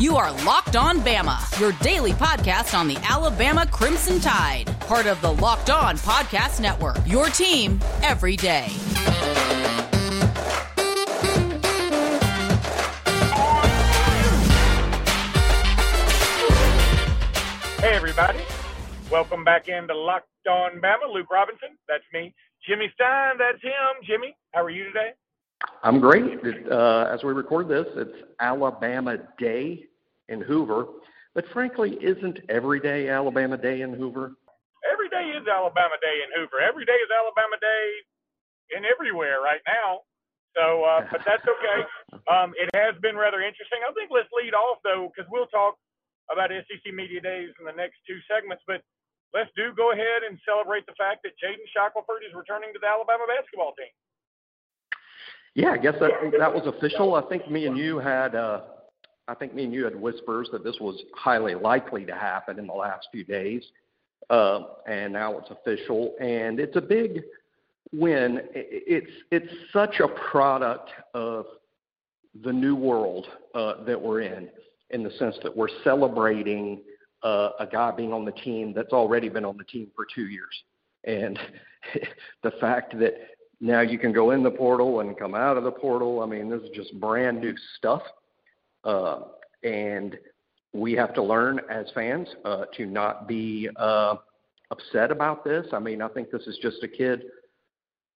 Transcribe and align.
You 0.00 0.16
are 0.16 0.32
Locked 0.46 0.76
On 0.76 1.00
Bama, 1.00 1.60
your 1.60 1.72
daily 1.82 2.12
podcast 2.12 2.72
on 2.72 2.88
the 2.88 2.96
Alabama 3.06 3.66
Crimson 3.66 4.18
Tide, 4.18 4.64
part 4.80 5.04
of 5.04 5.20
the 5.20 5.30
Locked 5.30 5.68
On 5.68 5.98
Podcast 5.98 6.58
Network. 6.58 6.96
Your 7.06 7.26
team 7.26 7.78
every 8.02 8.34
day. 8.34 8.68
Hey, 17.80 17.92
everybody. 17.94 18.40
Welcome 19.12 19.44
back 19.44 19.68
into 19.68 19.94
Locked 19.94 20.28
On 20.48 20.80
Bama. 20.80 21.12
Luke 21.12 21.30
Robinson, 21.30 21.76
that's 21.86 22.04
me. 22.14 22.32
Jimmy 22.66 22.90
Stein, 22.94 23.36
that's 23.38 23.62
him. 23.62 24.02
Jimmy, 24.06 24.34
how 24.52 24.64
are 24.64 24.70
you 24.70 24.84
today? 24.84 25.10
I'm 25.82 26.00
great. 26.00 26.24
Uh, 26.70 27.06
as 27.12 27.22
we 27.22 27.34
record 27.34 27.68
this, 27.68 27.84
it's 27.96 28.16
Alabama 28.40 29.18
Day 29.38 29.88
in 30.30 30.40
Hoover. 30.40 30.86
But 31.34 31.44
frankly, 31.52 31.98
isn't 32.00 32.40
every 32.48 32.80
day 32.80 33.10
Alabama 33.10 33.58
Day 33.58 33.82
in 33.82 33.92
Hoover? 33.92 34.32
Every 34.86 35.10
day 35.10 35.30
is 35.36 35.46
Alabama 35.46 35.98
Day 36.00 36.24
in 36.24 36.30
Hoover. 36.34 36.58
Every 36.62 36.86
day 36.86 36.96
is 36.96 37.10
Alabama 37.12 37.58
Day 37.60 37.84
in 38.74 38.82
everywhere 38.86 39.42
right 39.42 39.60
now. 39.66 40.06
So, 40.56 40.82
uh, 40.82 41.06
but 41.12 41.22
that's 41.26 41.44
okay. 41.46 41.80
Um, 42.26 42.54
it 42.58 42.70
has 42.74 42.94
been 43.02 43.14
rather 43.14 43.42
interesting. 43.42 43.82
I 43.86 43.92
think 43.92 44.10
let's 44.10 44.30
lead 44.34 44.54
off 44.54 44.78
though, 44.82 45.10
because 45.10 45.28
we'll 45.30 45.50
talk 45.50 45.76
about 46.32 46.50
SEC 46.50 46.94
Media 46.94 47.20
Days 47.20 47.50
in 47.58 47.66
the 47.66 47.76
next 47.76 48.02
two 48.06 48.18
segments. 48.26 48.62
But 48.66 48.82
let's 49.34 49.50
do 49.54 49.70
go 49.76 49.92
ahead 49.92 50.26
and 50.26 50.38
celebrate 50.42 50.86
the 50.86 50.96
fact 50.98 51.22
that 51.26 51.38
Jaden 51.38 51.66
Shackelford 51.74 52.26
is 52.26 52.34
returning 52.34 52.74
to 52.74 52.80
the 52.82 52.90
Alabama 52.90 53.26
basketball 53.30 53.74
team. 53.78 53.90
Yeah, 55.54 55.74
I 55.74 55.78
guess 55.78 55.98
that 55.98 56.10
that 56.38 56.54
was 56.54 56.66
official. 56.66 57.14
I 57.14 57.22
think 57.22 57.50
me 57.50 57.66
and 57.66 57.76
you 57.76 57.98
had 57.98 58.34
uh, 58.34 58.62
I 59.30 59.34
think 59.34 59.54
me 59.54 59.62
and 59.62 59.72
you 59.72 59.84
had 59.84 59.94
whispers 59.94 60.48
that 60.50 60.64
this 60.64 60.76
was 60.80 61.00
highly 61.14 61.54
likely 61.54 62.04
to 62.04 62.14
happen 62.14 62.58
in 62.58 62.66
the 62.66 62.72
last 62.72 63.06
few 63.12 63.22
days, 63.22 63.62
uh, 64.28 64.62
and 64.88 65.12
now 65.12 65.38
it's 65.38 65.50
official, 65.50 66.16
and 66.20 66.58
it's 66.58 66.74
a 66.74 66.80
big 66.80 67.22
win. 67.92 68.40
It's 68.52 69.10
it's 69.30 69.52
such 69.72 70.00
a 70.00 70.08
product 70.08 70.90
of 71.14 71.46
the 72.42 72.52
new 72.52 72.74
world 72.74 73.28
uh, 73.54 73.84
that 73.84 74.00
we're 74.00 74.22
in, 74.22 74.48
in 74.90 75.04
the 75.04 75.12
sense 75.12 75.36
that 75.44 75.56
we're 75.56 75.68
celebrating 75.84 76.80
uh, 77.22 77.50
a 77.60 77.66
guy 77.66 77.92
being 77.92 78.12
on 78.12 78.24
the 78.24 78.32
team 78.32 78.72
that's 78.74 78.92
already 78.92 79.28
been 79.28 79.44
on 79.44 79.56
the 79.56 79.64
team 79.64 79.92
for 79.94 80.08
two 80.12 80.26
years, 80.26 80.64
and 81.04 81.38
the 82.42 82.50
fact 82.60 82.98
that 82.98 83.14
now 83.60 83.80
you 83.80 83.98
can 83.98 84.12
go 84.12 84.32
in 84.32 84.42
the 84.42 84.50
portal 84.50 85.00
and 85.00 85.16
come 85.16 85.36
out 85.36 85.56
of 85.56 85.62
the 85.62 85.70
portal. 85.70 86.20
I 86.20 86.26
mean, 86.26 86.50
this 86.50 86.62
is 86.62 86.70
just 86.74 86.98
brand 86.98 87.40
new 87.40 87.54
stuff. 87.78 88.02
Uh, 88.84 89.20
and 89.62 90.16
we 90.72 90.92
have 90.92 91.14
to 91.14 91.22
learn 91.22 91.60
as 91.70 91.86
fans 91.94 92.28
uh, 92.44 92.64
to 92.76 92.86
not 92.86 93.26
be 93.26 93.68
uh, 93.76 94.16
upset 94.70 95.10
about 95.10 95.44
this. 95.44 95.66
I 95.72 95.78
mean, 95.78 96.00
I 96.00 96.08
think 96.08 96.30
this 96.30 96.46
is 96.46 96.58
just 96.62 96.82
a 96.82 96.88
kid 96.88 97.24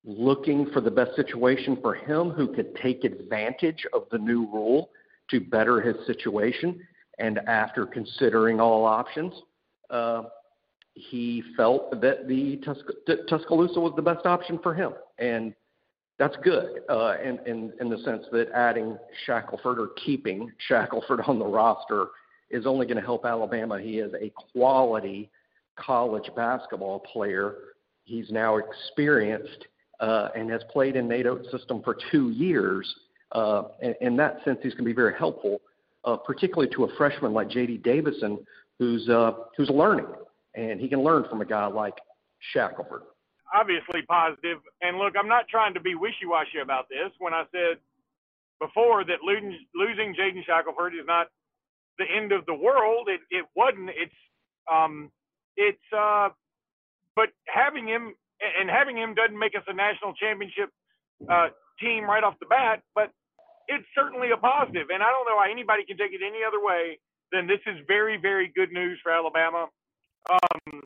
looking 0.04 0.70
for 0.72 0.80
the 0.80 0.90
best 0.90 1.16
situation 1.16 1.78
for 1.80 1.94
him 1.94 2.30
who 2.30 2.46
could 2.54 2.76
take 2.76 3.04
advantage 3.04 3.86
of 3.92 4.04
the 4.10 4.18
new 4.18 4.46
rule 4.52 4.90
to 5.30 5.40
better 5.40 5.80
his 5.80 5.96
situation. 6.06 6.80
And 7.18 7.38
after 7.46 7.86
considering 7.86 8.60
all 8.60 8.84
options, 8.84 9.32
uh, 9.90 10.24
he 10.94 11.42
felt 11.56 12.00
that 12.00 12.28
the 12.28 12.58
Tusc- 12.58 13.26
Tuscaloosa 13.28 13.80
was 13.80 13.92
the 13.96 14.02
best 14.02 14.26
option 14.26 14.58
for 14.62 14.74
him. 14.74 14.92
And 15.18 15.54
that's 16.18 16.36
good 16.44 16.80
uh, 16.88 17.14
in, 17.22 17.38
in, 17.46 17.72
in 17.80 17.88
the 17.88 17.98
sense 17.98 18.24
that 18.32 18.48
adding 18.54 18.96
Shackelford 19.26 19.78
or 19.78 19.88
keeping 20.04 20.50
Shackelford 20.68 21.20
on 21.26 21.38
the 21.38 21.46
roster 21.46 22.06
is 22.50 22.66
only 22.66 22.86
going 22.86 22.98
to 22.98 23.02
help 23.02 23.24
Alabama. 23.24 23.80
He 23.80 23.98
is 23.98 24.12
a 24.14 24.32
quality 24.52 25.30
college 25.76 26.30
basketball 26.36 27.00
player. 27.00 27.56
He's 28.04 28.30
now 28.30 28.58
experienced 28.58 29.66
uh, 29.98 30.28
and 30.36 30.50
has 30.50 30.62
played 30.70 30.94
in 30.94 31.08
Nate 31.08 31.26
Oats' 31.26 31.50
system 31.50 31.82
for 31.82 31.96
two 32.12 32.30
years. 32.30 32.92
Uh, 33.32 33.64
in, 33.82 33.94
in 34.00 34.16
that 34.16 34.38
sense, 34.44 34.58
he's 34.62 34.72
going 34.72 34.84
to 34.84 34.90
be 34.90 34.94
very 34.94 35.14
helpful, 35.18 35.60
uh, 36.04 36.16
particularly 36.16 36.72
to 36.74 36.84
a 36.84 36.96
freshman 36.96 37.32
like 37.32 37.50
J.D. 37.50 37.78
Davison, 37.78 38.38
who's 38.78 39.08
uh, 39.08 39.32
who's 39.56 39.70
learning, 39.70 40.06
and 40.54 40.80
he 40.80 40.88
can 40.88 41.02
learn 41.02 41.24
from 41.28 41.40
a 41.40 41.44
guy 41.44 41.66
like 41.66 41.94
Shackelford 42.52 43.02
obviously 43.54 44.02
positive. 44.02 44.58
And 44.82 44.98
look, 44.98 45.14
I'm 45.18 45.28
not 45.28 45.46
trying 45.48 45.74
to 45.74 45.80
be 45.80 45.94
wishy-washy 45.94 46.58
about 46.62 46.88
this. 46.90 47.14
When 47.18 47.32
I 47.32 47.44
said 47.52 47.78
before 48.60 49.04
that 49.04 49.22
losing, 49.22 49.56
losing 49.74 50.14
Jaden 50.14 50.44
Shackelford 50.44 50.94
is 50.94 51.06
not 51.06 51.28
the 51.98 52.04
end 52.04 52.32
of 52.32 52.44
the 52.46 52.54
world, 52.54 53.08
it, 53.08 53.20
it 53.30 53.46
wasn't. 53.54 53.90
It's 53.90 54.18
um, 54.70 55.10
it's 55.56 55.86
uh, 55.96 56.30
but 57.14 57.30
having 57.46 57.86
him 57.86 58.14
and 58.60 58.68
having 58.68 58.96
him 58.98 59.14
doesn't 59.14 59.38
make 59.38 59.54
us 59.54 59.62
a 59.68 59.74
national 59.74 60.14
championship 60.14 60.70
uh, 61.30 61.48
team 61.80 62.04
right 62.04 62.24
off 62.24 62.34
the 62.40 62.46
bat, 62.46 62.82
but 62.94 63.10
it's 63.68 63.86
certainly 63.94 64.30
a 64.32 64.36
positive. 64.36 64.88
And 64.92 65.02
I 65.02 65.08
don't 65.08 65.24
know 65.24 65.38
how 65.38 65.50
anybody 65.50 65.84
can 65.86 65.96
take 65.96 66.12
it 66.12 66.20
any 66.26 66.42
other 66.46 66.58
way 66.60 66.98
than 67.32 67.46
this 67.46 67.60
is 67.66 67.78
very, 67.86 68.18
very 68.20 68.50
good 68.54 68.72
news 68.72 68.98
for 69.02 69.12
Alabama. 69.12 69.68
Um, 70.28 70.82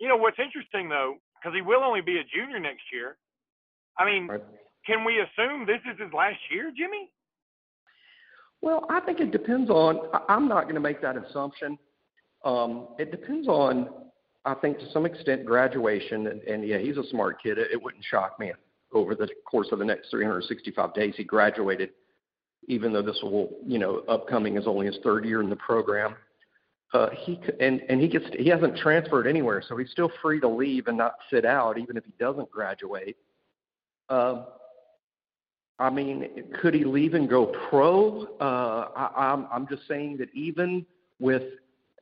you 0.00 0.08
know 0.08 0.16
what's 0.16 0.38
interesting 0.38 0.88
though 0.88 1.16
because 1.46 1.56
he 1.56 1.62
will 1.62 1.84
only 1.84 2.00
be 2.00 2.18
a 2.18 2.24
junior 2.24 2.58
next 2.58 2.82
year. 2.92 3.16
I 3.98 4.04
mean, 4.04 4.26
right. 4.26 4.42
can 4.84 5.04
we 5.04 5.20
assume 5.20 5.64
this 5.64 5.80
is 5.88 6.00
his 6.00 6.12
last 6.12 6.38
year, 6.50 6.72
Jimmy? 6.76 7.08
Well, 8.62 8.84
I 8.90 8.98
think 8.98 9.20
it 9.20 9.30
depends 9.30 9.70
on. 9.70 10.10
I'm 10.28 10.48
not 10.48 10.64
going 10.64 10.74
to 10.74 10.80
make 10.80 11.00
that 11.02 11.16
assumption. 11.16 11.78
Um, 12.44 12.88
it 12.98 13.12
depends 13.12 13.46
on, 13.46 13.88
I 14.44 14.54
think, 14.54 14.78
to 14.80 14.90
some 14.90 15.06
extent, 15.06 15.44
graduation. 15.44 16.26
And, 16.26 16.42
and 16.42 16.66
yeah, 16.66 16.78
he's 16.78 16.96
a 16.96 17.08
smart 17.10 17.40
kid. 17.40 17.58
It, 17.58 17.68
it 17.72 17.80
wouldn't 17.80 18.04
shock 18.10 18.40
me 18.40 18.50
if 18.50 18.56
over 18.92 19.14
the 19.14 19.28
course 19.48 19.68
of 19.70 19.78
the 19.78 19.84
next 19.84 20.10
365 20.10 20.94
days 20.94 21.14
he 21.16 21.22
graduated, 21.22 21.90
even 22.66 22.92
though 22.92 23.02
this 23.02 23.18
will, 23.22 23.50
you 23.64 23.78
know, 23.78 24.02
upcoming 24.08 24.56
is 24.56 24.66
only 24.66 24.86
his 24.86 24.96
third 25.04 25.24
year 25.24 25.42
in 25.42 25.50
the 25.50 25.56
program 25.56 26.16
uh, 26.92 27.08
he 27.10 27.40
and 27.60 27.80
and 27.88 28.00
he 28.00 28.08
gets 28.08 28.24
he 28.38 28.48
hasn't 28.48 28.76
transferred 28.76 29.26
anywhere, 29.26 29.62
so 29.66 29.76
he's 29.76 29.90
still 29.90 30.10
free 30.22 30.40
to 30.40 30.48
leave 30.48 30.86
and 30.86 30.96
not 30.96 31.14
sit 31.30 31.44
out, 31.44 31.78
even 31.78 31.96
if 31.96 32.04
he 32.04 32.12
doesn't 32.18 32.50
graduate. 32.50 33.16
Uh, 34.08 34.44
I 35.78 35.90
mean, 35.90 36.44
could 36.60 36.74
he 36.74 36.84
leave 36.84 37.14
and 37.14 37.28
go 37.28 37.46
pro? 37.68 38.26
Uh, 38.40 38.88
I, 38.96 39.32
I'm 39.32 39.46
I'm 39.52 39.66
just 39.68 39.86
saying 39.88 40.18
that 40.18 40.28
even 40.32 40.86
with 41.18 41.42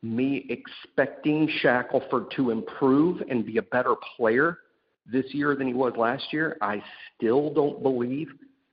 me 0.03 0.47
expecting 0.51 1.49
Shackelford 1.61 2.31
to 2.37 2.51
improve 2.51 3.23
and 3.31 3.45
be 3.45 3.57
a 3.57 3.63
better 3.63 3.95
player 4.17 4.59
this 5.11 5.25
year 5.33 5.57
than 5.57 5.67
he 5.67 5.75
was 5.75 5.95
last 5.97 6.25
year, 6.31 6.59
I 6.61 6.83
still 7.17 7.53
don't 7.53 7.83
believe 7.83 8.29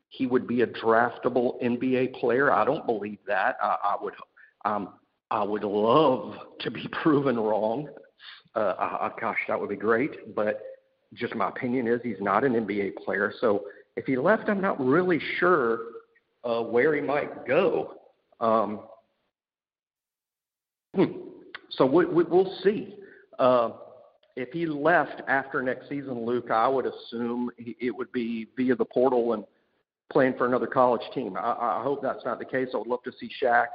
he 0.10 0.28
would 0.28 0.46
be 0.46 0.62
a 0.62 0.68
draftable 0.68 1.62
NBA 1.64 2.20
player. 2.20 2.52
I 2.52 2.66
don't 2.66 2.86
believe 2.86 3.20
that. 3.28 3.56
I, 3.62 3.78
I 3.84 3.96
would. 4.02 4.14
Um, 4.66 4.94
I 5.32 5.44
would 5.44 5.64
love 5.64 6.36
to 6.60 6.70
be 6.70 6.88
proven 7.02 7.40
wrong. 7.40 7.90
Uh, 8.54 8.76
I, 8.78 9.12
gosh, 9.20 9.38
that 9.48 9.60
would 9.60 9.70
be 9.70 9.78
great. 9.78 10.36
But 10.36 10.62
just 11.14 11.34
my 11.36 11.50
opinion 11.50 11.88
is 11.88 12.02
he's 12.04 12.20
not 12.20 12.44
an 12.44 12.54
NBA 12.54 12.98
player. 12.98 13.34
So 13.40 13.64
if 13.96 14.06
he 14.06 14.18
left, 14.18 14.50
I'm 14.50 14.62
not 14.62 14.80
really 14.80 15.20
sure 15.40 15.80
uh, 16.44 16.62
where 16.62 16.94
he 16.94 17.02
might 17.02 17.48
go. 17.48 17.96
Um, 18.40 18.82
hmm. 20.94 21.06
So 21.72 21.86
we, 21.86 22.06
we, 22.06 22.24
we'll 22.26 22.54
see. 22.64 22.96
Uh, 23.40 23.72
if 24.36 24.50
he 24.52 24.66
left 24.66 25.22
after 25.28 25.62
next 25.62 25.88
season, 25.88 26.26
Luke, 26.26 26.52
I 26.52 26.68
would 26.68 26.86
assume 26.86 27.50
it 27.58 27.96
would 27.96 28.12
be 28.12 28.48
via 28.58 28.76
the 28.76 28.86
portal 28.86 29.34
and 29.34 29.46
playing 30.12 30.36
for 30.38 30.46
another 30.46 30.68
college 30.68 31.02
team. 31.14 31.38
I, 31.38 31.80
I 31.80 31.82
hope 31.84 32.02
that's 32.02 32.26
not 32.26 32.40
the 32.40 32.46
case. 32.46 32.70
I 32.74 32.78
would 32.78 32.88
love 32.88 33.04
to 33.04 33.12
see 33.20 33.30
Shaq 33.42 33.68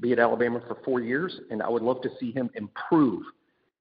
be 0.00 0.12
at 0.12 0.18
Alabama 0.18 0.60
for 0.66 0.76
four 0.84 1.00
years, 1.00 1.34
and 1.50 1.62
I 1.62 1.68
would 1.68 1.82
love 1.82 2.02
to 2.02 2.10
see 2.18 2.32
him 2.32 2.50
improve 2.54 3.22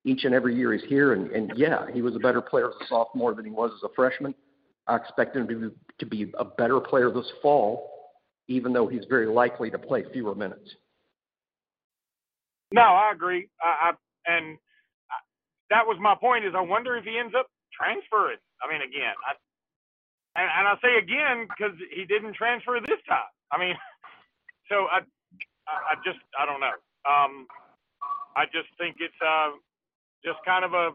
each 0.05 0.25
and 0.25 0.33
every 0.33 0.55
year 0.55 0.73
he's 0.73 0.87
here. 0.89 1.13
And, 1.13 1.31
and 1.31 1.53
yeah, 1.55 1.85
he 1.91 2.01
was 2.01 2.15
a 2.15 2.19
better 2.19 2.41
player 2.41 2.69
as 2.69 2.75
a 2.81 2.87
sophomore 2.87 3.33
than 3.33 3.45
he 3.45 3.51
was 3.51 3.71
as 3.75 3.83
a 3.83 3.93
freshman. 3.95 4.35
I 4.87 4.97
expect 4.97 5.35
him 5.35 5.47
to 5.47 5.55
be, 5.55 5.75
to 5.99 6.05
be 6.05 6.31
a 6.37 6.45
better 6.45 6.79
player 6.79 7.09
this 7.09 7.31
fall, 7.41 7.89
even 8.47 8.73
though 8.73 8.87
he's 8.87 9.05
very 9.09 9.27
likely 9.27 9.71
to 9.71 9.79
play 9.79 10.03
fewer 10.11 10.35
minutes. 10.35 10.69
No, 12.71 12.81
I 12.81 13.11
agree. 13.13 13.47
I, 13.61 13.91
I 13.91 13.91
and 14.25 14.57
I, 15.09 15.17
that 15.69 15.85
was 15.85 15.97
my 16.01 16.15
point. 16.15 16.43
Is 16.43 16.53
I 16.57 16.61
wonder 16.61 16.97
if 16.97 17.05
he 17.05 17.17
ends 17.17 17.33
up 17.37 17.47
transferring. 17.71 18.41
I 18.61 18.71
mean, 18.71 18.81
again, 18.81 19.13
I, 19.23 20.41
and, 20.41 20.49
and 20.49 20.67
I 20.67 20.75
say 20.81 20.97
again 20.97 21.47
because 21.47 21.77
he 21.93 22.05
didn't 22.05 22.33
transfer 22.33 22.79
this 22.81 22.99
time. 23.07 23.29
I 23.51 23.59
mean, 23.59 23.75
so 24.69 24.87
I 24.91 25.01
I, 25.67 25.93
I 25.93 25.95
just 26.05 26.19
I 26.39 26.45
don't 26.45 26.61
know. 26.61 26.77
Um, 27.07 27.47
I 28.35 28.45
just 28.47 28.69
think 28.79 28.97
it's 28.99 29.17
uh, 29.25 29.51
just 30.25 30.39
kind 30.45 30.65
of 30.65 30.73
a 30.73 30.91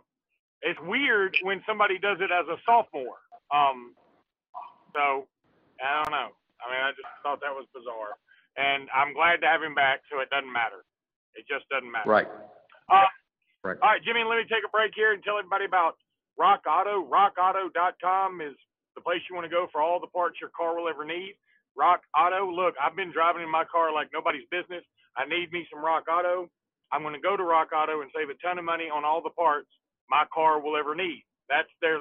it's 0.63 0.81
weird 0.83 1.37
when 1.43 1.63
somebody 1.67 1.99
does 1.99 2.19
it 2.21 2.31
as 2.33 2.47
a 2.49 2.59
sophomore. 2.67 3.21
Um, 3.55 3.95
so 4.95 5.27
I 5.83 6.03
don't 6.05 6.13
know. 6.13 6.31
I 6.61 6.65
mean, 6.73 6.83
I 6.83 6.91
just 6.93 7.09
thought 7.23 7.41
that 7.43 7.55
was 7.55 7.67
bizarre. 7.75 8.17
and 8.57 8.89
I'm 8.95 9.15
glad 9.15 9.41
to 9.43 9.49
have 9.49 9.63
him 9.63 9.75
back. 9.75 10.03
So 10.11 10.21
it 10.21 10.31
doesn't 10.31 10.53
matter. 10.53 10.83
It 11.37 11.47
just 11.49 11.69
doesn't 11.71 11.91
matter. 11.91 12.11
Right. 12.11 12.29
Uh, 12.91 13.09
right. 13.65 13.79
All 13.83 13.91
right, 13.95 14.03
Jimmy. 14.05 14.25
Let 14.25 14.39
me 14.43 14.47
take 14.51 14.65
a 14.67 14.73
break 14.73 14.93
here 14.97 15.13
and 15.15 15.23
tell 15.23 15.39
everybody 15.39 15.65
about 15.67 15.97
Rock 16.39 16.65
Auto. 16.67 17.07
RockAuto.com 17.07 18.41
is 18.43 18.57
the 18.97 19.03
place 19.03 19.23
you 19.31 19.37
want 19.37 19.47
to 19.47 19.53
go 19.53 19.69
for 19.73 19.83
all 19.83 20.01
the 20.01 20.09
parts 20.11 20.39
your 20.41 20.51
car 20.57 20.77
will 20.77 20.89
ever 20.89 21.05
need. 21.05 21.37
Rock 21.77 22.03
Auto. 22.17 22.51
Look, 22.51 22.75
I've 22.81 22.97
been 22.97 23.13
driving 23.13 23.43
in 23.43 23.51
my 23.51 23.65
car 23.65 23.93
like 23.93 24.09
nobody's 24.13 24.49
business. 24.51 24.85
I 25.17 25.27
need 25.27 25.53
me 25.53 25.67
some 25.73 25.85
Rock 25.85 26.05
Auto. 26.11 26.49
I'm 26.93 27.03
going 27.03 27.15
to 27.15 27.21
go 27.21 27.37
to 27.37 27.45
Rock 27.45 27.71
Auto 27.77 28.03
and 28.03 28.11
save 28.15 28.31
a 28.31 28.39
ton 28.45 28.59
of 28.59 28.65
money 28.65 28.87
on 28.93 29.05
all 29.05 29.23
the 29.23 29.31
parts 29.31 29.69
my 30.11 30.25
car 30.33 30.61
will 30.61 30.77
ever 30.77 30.95
need. 30.95 31.25
That's 31.49 31.69
their 31.83 32.01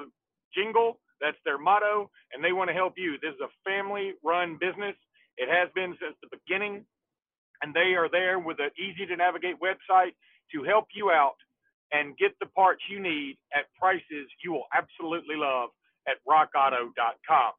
jingle. 0.54 1.00
That's 1.20 1.36
their 1.44 1.58
motto, 1.58 2.10
and 2.32 2.44
they 2.44 2.52
want 2.52 2.68
to 2.70 2.74
help 2.74 2.94
you. 2.96 3.16
This 3.22 3.34
is 3.34 3.40
a 3.42 3.52
family-run 3.68 4.58
business. 4.60 4.96
It 5.36 5.48
has 5.50 5.68
been 5.74 5.96
since 6.00 6.16
the 6.22 6.28
beginning, 6.30 6.84
and 7.62 7.74
they 7.74 7.94
are 7.96 8.08
there 8.10 8.38
with 8.38 8.58
an 8.60 8.70
easy-to-navigate 8.78 9.56
website 9.60 10.14
to 10.54 10.64
help 10.64 10.86
you 10.94 11.10
out 11.10 11.36
and 11.92 12.16
get 12.18 12.32
the 12.40 12.46
parts 12.46 12.82
you 12.90 13.00
need 13.00 13.38
at 13.54 13.66
prices 13.80 14.28
you 14.44 14.52
will 14.52 14.66
absolutely 14.74 15.36
love 15.36 15.70
at 16.08 16.16
rockauto.com. 16.28 17.52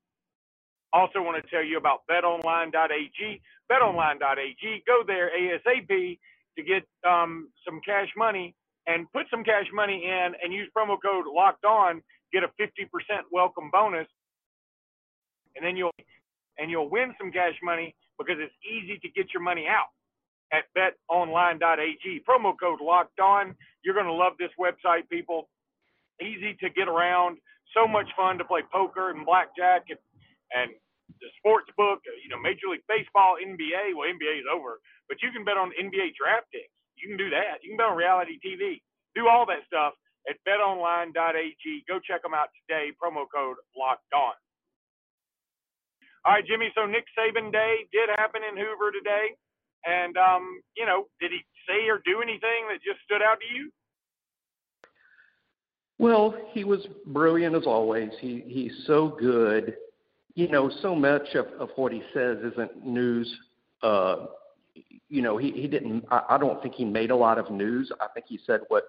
Also, 0.94 1.21
want 1.21 1.44
to 1.44 1.50
tell 1.50 1.63
you 1.63 1.77
about 1.77 2.01
betonline.ag. 2.09 3.41
Betonline.ag. 3.71 4.83
Go 4.88 5.03
there 5.06 5.31
ASAP 5.38 6.19
to 6.57 6.63
get 6.63 6.83
um, 7.07 7.50
some 7.65 7.81
cash 7.86 8.09
money 8.18 8.56
and 8.88 9.12
put 9.13 9.25
some 9.31 9.44
cash 9.44 9.68
money 9.74 10.03
in 10.06 10.33
and 10.44 10.53
use 10.53 10.69
promo 10.75 10.97
code 11.03 11.25
locked 11.27 11.65
on 11.65 12.01
get 12.33 12.44
a 12.44 12.50
50% 12.62 12.88
welcome 13.31 13.69
bonus 13.71 14.07
and 15.56 15.65
then 15.65 15.77
you'll 15.77 15.91
and 16.57 16.71
you'll 16.71 16.89
win 16.89 17.13
some 17.19 17.31
cash 17.31 17.56
money 17.63 17.95
because 18.18 18.38
it's 18.39 18.53
easy 18.65 19.00
to 19.00 19.09
get 19.09 19.33
your 19.33 19.44
money 19.44 19.65
out 19.69 19.89
at 20.53 20.65
betonline.ag 20.77 22.24
promo 22.30 22.53
code 22.59 22.81
locked 22.81 23.19
on 23.19 23.56
you're 23.83 23.95
going 23.95 24.07
to 24.07 24.13
love 24.13 24.33
this 24.39 24.51
website 24.59 25.09
people 25.09 25.50
easy 26.21 26.56
to 26.62 26.69
get 26.69 26.88
around 26.88 27.38
so 27.75 27.88
much 27.88 28.07
fun 28.18 28.38
to 28.38 28.45
play 28.45 28.62
poker 28.71 29.12
and 29.12 29.25
blackjack 29.25 29.85
and, 29.89 30.00
and 30.54 30.72
the 31.22 31.30
sports 31.42 31.69
book 31.75 32.00
you 32.22 32.30
know 32.30 32.38
major 32.38 32.69
league 32.69 32.86
baseball 32.88 33.36
nba 33.42 33.96
well 33.98 34.07
nba 34.07 34.34
is 34.40 34.48
over 34.50 34.78
but 35.10 35.18
you 35.22 35.34
can 35.34 35.44
bet 35.44 35.57
on 35.57 35.74
nba 35.75 36.13
draft 36.13 36.46
picks 36.54 36.69
you 36.96 37.10
can 37.10 37.18
do 37.18 37.30
that 37.30 37.60
you 37.66 37.74
can 37.74 37.78
bet 37.78 37.90
on 37.90 37.98
reality 37.98 38.38
tv 38.40 38.81
do 39.16 39.28
all 39.28 39.46
that 39.46 39.66
stuff 39.66 39.94
at 40.28 40.38
betonline.ag. 40.46 41.84
Go 41.88 42.00
check 42.00 42.24
them 42.24 42.34
out 42.34 42.50
today. 42.62 42.92
Promo 43.01 43.25
code 43.34 43.57
locked 43.78 44.13
on. 44.13 44.34
All 46.25 46.34
right, 46.34 46.46
Jimmy. 46.46 46.72
So 46.75 46.86
Nick 46.86 47.06
Saban 47.18 47.52
Day 47.52 47.88
did 47.92 48.10
happen 48.18 48.42
in 48.44 48.57
Hoover 48.57 48.92
today, 48.92 49.36
and 49.86 50.18
um, 50.18 50.62
you 50.75 50.86
know, 50.86 51.07
did 51.22 51.31
he 51.31 51.40
say 51.68 51.88
or 51.88 52.02
do 52.04 52.22
anything 52.22 52.68
that 52.69 52.80
just 52.86 53.00
stood 53.06 53.22
out 53.22 53.38
to 53.40 53.56
you? 53.56 53.72
Well, 55.98 56.36
he 56.52 56.63
was 56.63 56.88
brilliant 57.06 57.56
as 57.56 57.66
always. 57.66 58.12
He 58.19 58.44
he's 58.48 58.74
so 58.86 59.16
good. 59.19 59.75
You 60.36 60.48
know, 60.48 60.72
so 60.81 60.96
much 60.96 61.36
of, 61.36 61.48
of 61.60 61.70
what 61.76 61.92
he 61.92 62.02
says 62.14 62.38
isn't 62.54 62.86
news. 62.86 63.31
Uh, 63.81 64.28
you 65.10 65.22
know, 65.22 65.38
he, 65.38 65.52
he 65.52 65.68
didn't. 65.68 66.06
I, 66.12 66.22
I 66.30 66.38
don't 66.38 66.62
think 66.62 66.76
he 66.76 66.86
made 66.86 67.12
a 67.12 67.16
lot 67.16 67.38
of 67.38 67.50
news. 67.52 67.92
I 68.00 68.08
think 68.14 68.28
he 68.30 68.40
said 68.46 68.62
what 68.68 68.86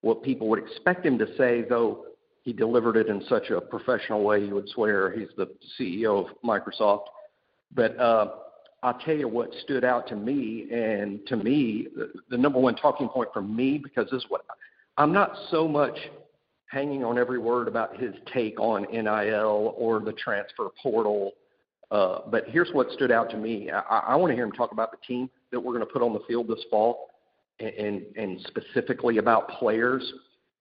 what 0.00 0.22
people 0.22 0.48
would 0.48 0.60
expect 0.60 1.04
him 1.04 1.18
to 1.18 1.26
say, 1.36 1.64
though 1.68 2.04
he 2.42 2.52
delivered 2.52 2.96
it 2.96 3.08
in 3.08 3.22
such 3.28 3.50
a 3.50 3.60
professional 3.60 4.22
way, 4.22 4.44
you 4.44 4.54
would 4.54 4.68
swear 4.68 5.10
he's 5.10 5.28
the 5.36 5.48
CEO 5.78 6.24
of 6.24 6.36
Microsoft. 6.44 7.06
But 7.74 7.98
uh, 7.98 8.28
I'll 8.82 8.98
tell 9.00 9.16
you 9.16 9.28
what 9.28 9.50
stood 9.64 9.84
out 9.84 10.06
to 10.08 10.16
me, 10.16 10.68
and 10.72 11.26
to 11.26 11.36
me, 11.36 11.88
the, 11.96 12.12
the 12.30 12.38
number 12.38 12.58
one 12.58 12.76
talking 12.76 13.08
point 13.08 13.30
for 13.32 13.42
me, 13.42 13.78
because 13.78 14.08
this 14.10 14.22
is 14.22 14.30
what 14.30 14.42
I'm 14.96 15.12
not 15.12 15.32
so 15.50 15.66
much 15.66 15.98
hanging 16.70 17.04
on 17.04 17.18
every 17.18 17.38
word 17.38 17.66
about 17.68 17.98
his 17.98 18.14
take 18.32 18.60
on 18.60 18.86
NIL 18.92 19.74
or 19.76 20.00
the 20.00 20.12
transfer 20.12 20.68
portal. 20.82 21.32
Uh, 21.90 22.20
but 22.30 22.44
here's 22.48 22.70
what 22.72 22.90
stood 22.92 23.10
out 23.10 23.30
to 23.30 23.36
me. 23.36 23.70
I, 23.70 23.98
I 24.08 24.16
want 24.16 24.30
to 24.30 24.34
hear 24.34 24.44
him 24.44 24.52
talk 24.52 24.72
about 24.72 24.90
the 24.90 24.98
team 25.06 25.30
that 25.50 25.58
we're 25.58 25.72
going 25.72 25.86
to 25.86 25.92
put 25.92 26.02
on 26.02 26.12
the 26.12 26.20
field 26.28 26.48
this 26.48 26.62
fall 26.70 27.08
and, 27.58 28.02
and 28.16 28.38
specifically 28.46 29.16
about 29.16 29.48
players. 29.48 30.12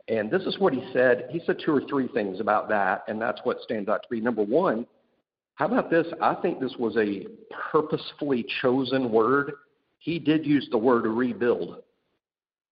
And 0.08 0.32
this 0.32 0.44
is 0.44 0.58
what 0.60 0.74
he 0.74 0.82
said. 0.94 1.28
He 1.30 1.42
said 1.46 1.58
two 1.64 1.76
or 1.76 1.82
three 1.90 2.08
things 2.08 2.40
about 2.40 2.70
that, 2.70 3.04
and 3.10 3.22
that's 3.22 3.42
what 3.44 3.60
stands 3.62 3.90
out 3.90 4.04
to 4.04 4.16
me. 4.16 4.22
Number 4.22 4.44
one, 4.44 4.88
how 5.56 5.66
about 5.66 5.90
this? 5.90 6.08
I 6.22 6.36
think 6.36 6.62
this 6.62 6.74
was 6.80 6.96
a 6.96 7.28
purposefully 7.72 8.46
chosen 8.62 9.12
word. 9.12 9.52
He 10.00 10.20
did 10.20 10.46
use 10.46 10.68
the 10.72 10.78
word 10.78 11.06
rebuild 11.06 11.82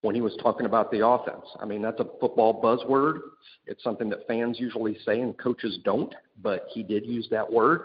when 0.06 0.13
he 0.13 0.22
was 0.22 0.38
talking 0.42 0.68
about 0.68 0.92
the 0.92 1.06
offense. 1.06 1.46
I 1.60 1.66
mean, 1.66 1.81
that's 1.81 2.00
a 2.00 2.06
football 2.22 2.62
buzzword. 2.62 3.19
It's 3.66 3.84
something 3.84 4.07
that 4.10 4.28
fans 4.28 4.60
usually 4.60 4.98
say 5.04 5.19
and 5.19 5.36
coaches 5.38 5.80
don't, 5.84 6.13
but 6.44 6.68
he 6.72 6.84
did 6.84 7.07
use 7.07 7.28
that 7.31 7.52
word, 7.52 7.81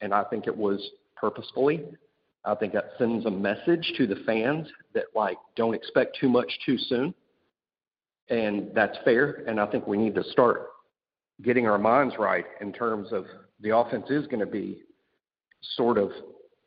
and 0.00 0.14
I 0.14 0.24
think 0.24 0.46
it 0.46 0.56
was 0.56 0.80
purposefully. 1.14 1.84
I 2.46 2.54
think 2.54 2.72
that 2.72 2.92
sends 2.96 3.26
a 3.26 3.30
message 3.30 3.92
to 3.98 4.06
the 4.06 4.16
fans 4.24 4.66
that 4.94 5.04
like 5.14 5.36
don't 5.56 5.74
expect 5.74 6.16
too 6.18 6.30
much 6.30 6.50
too 6.64 6.78
soon. 6.78 7.14
And 8.30 8.70
that's 8.74 8.96
fair. 9.04 9.44
And 9.46 9.60
I 9.60 9.66
think 9.66 9.86
we 9.86 9.98
need 9.98 10.14
to 10.14 10.24
start 10.24 10.68
getting 11.42 11.66
our 11.66 11.78
minds 11.78 12.14
right 12.18 12.46
in 12.62 12.72
terms 12.72 13.12
of 13.12 13.26
the 13.60 13.76
offense 13.76 14.06
is 14.08 14.26
going 14.26 14.40
to 14.40 14.46
be 14.46 14.82
sort 15.76 15.98
of 15.98 16.12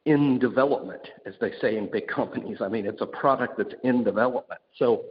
in 0.06 0.40
development, 0.40 1.02
as 1.26 1.36
they 1.40 1.52
say 1.62 1.78
in 1.78 1.90
big 1.92 2.08
companies. 2.08 2.58
I 2.62 2.68
mean, 2.68 2.86
it's 2.86 3.02
a 3.02 3.06
product 3.06 3.58
that's 3.58 3.74
in 3.84 4.04
development. 4.04 4.62
So, 4.78 5.04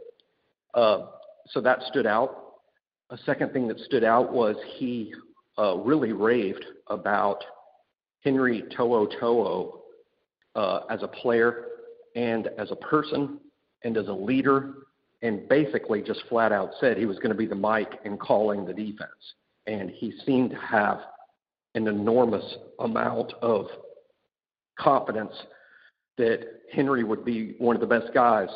uh, 0.73 1.07
so 1.47 1.61
that 1.61 1.79
stood 1.89 2.05
out. 2.05 2.55
A 3.09 3.17
second 3.25 3.53
thing 3.53 3.67
that 3.67 3.79
stood 3.79 4.03
out 4.03 4.31
was 4.33 4.55
he 4.77 5.13
uh, 5.57 5.75
really 5.77 6.11
raved 6.11 6.65
about 6.87 7.43
Henry 8.23 8.63
To'o 8.75 9.05
To'o 9.19 9.81
uh, 10.55 10.81
as 10.89 11.03
a 11.03 11.07
player 11.07 11.65
and 12.15 12.49
as 12.57 12.71
a 12.71 12.75
person 12.75 13.39
and 13.83 13.97
as 13.97 14.07
a 14.07 14.13
leader, 14.13 14.73
and 15.21 15.47
basically 15.47 16.01
just 16.01 16.21
flat 16.29 16.51
out 16.51 16.71
said 16.79 16.97
he 16.97 17.05
was 17.05 17.17
going 17.17 17.29
to 17.29 17.35
be 17.35 17.45
the 17.45 17.55
mic 17.55 17.99
in 18.05 18.17
calling 18.17 18.65
the 18.65 18.73
defense. 18.73 19.09
And 19.67 19.89
he 19.89 20.13
seemed 20.25 20.51
to 20.51 20.57
have 20.57 20.99
an 21.75 21.87
enormous 21.87 22.55
amount 22.79 23.33
of 23.41 23.67
confidence 24.81 25.33
that 26.17 26.39
Henry 26.73 27.03
would 27.03 27.23
be 27.23 27.55
one 27.57 27.75
of 27.75 27.81
the 27.81 27.87
best 27.87 28.13
guys 28.13 28.49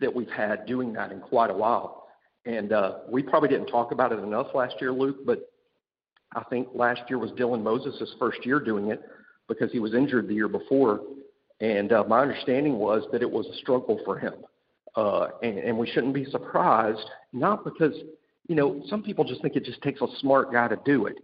that 0.00 0.14
we've 0.14 0.30
had 0.30 0.66
doing 0.66 0.92
that 0.94 1.12
in 1.12 1.20
quite 1.20 1.50
a 1.50 1.54
while. 1.54 2.08
And 2.46 2.72
uh, 2.72 2.98
we 3.08 3.22
probably 3.22 3.48
didn't 3.48 3.66
talk 3.66 3.92
about 3.92 4.12
it 4.12 4.18
enough 4.18 4.48
last 4.54 4.74
year, 4.80 4.92
Luke, 4.92 5.18
but 5.26 5.50
I 6.34 6.42
think 6.44 6.68
last 6.74 7.02
year 7.08 7.18
was 7.18 7.30
Dylan 7.32 7.62
Moses' 7.62 8.14
first 8.18 8.46
year 8.46 8.60
doing 8.60 8.90
it 8.90 9.02
because 9.48 9.70
he 9.72 9.78
was 9.78 9.94
injured 9.94 10.28
the 10.28 10.34
year 10.34 10.48
before. 10.48 11.00
And 11.60 11.92
uh, 11.92 12.04
my 12.08 12.20
understanding 12.20 12.78
was 12.78 13.04
that 13.12 13.20
it 13.20 13.30
was 13.30 13.46
a 13.46 13.56
struggle 13.56 14.00
for 14.04 14.18
him. 14.18 14.34
Uh, 14.96 15.28
and, 15.42 15.58
and 15.58 15.76
we 15.76 15.86
shouldn't 15.86 16.14
be 16.14 16.24
surprised, 16.26 17.06
not 17.32 17.64
because, 17.64 17.94
you 18.48 18.54
know, 18.54 18.82
some 18.88 19.02
people 19.02 19.24
just 19.24 19.42
think 19.42 19.54
it 19.54 19.64
just 19.64 19.80
takes 19.82 20.00
a 20.00 20.06
smart 20.20 20.52
guy 20.52 20.66
to 20.68 20.78
do 20.84 21.06
it. 21.06 21.16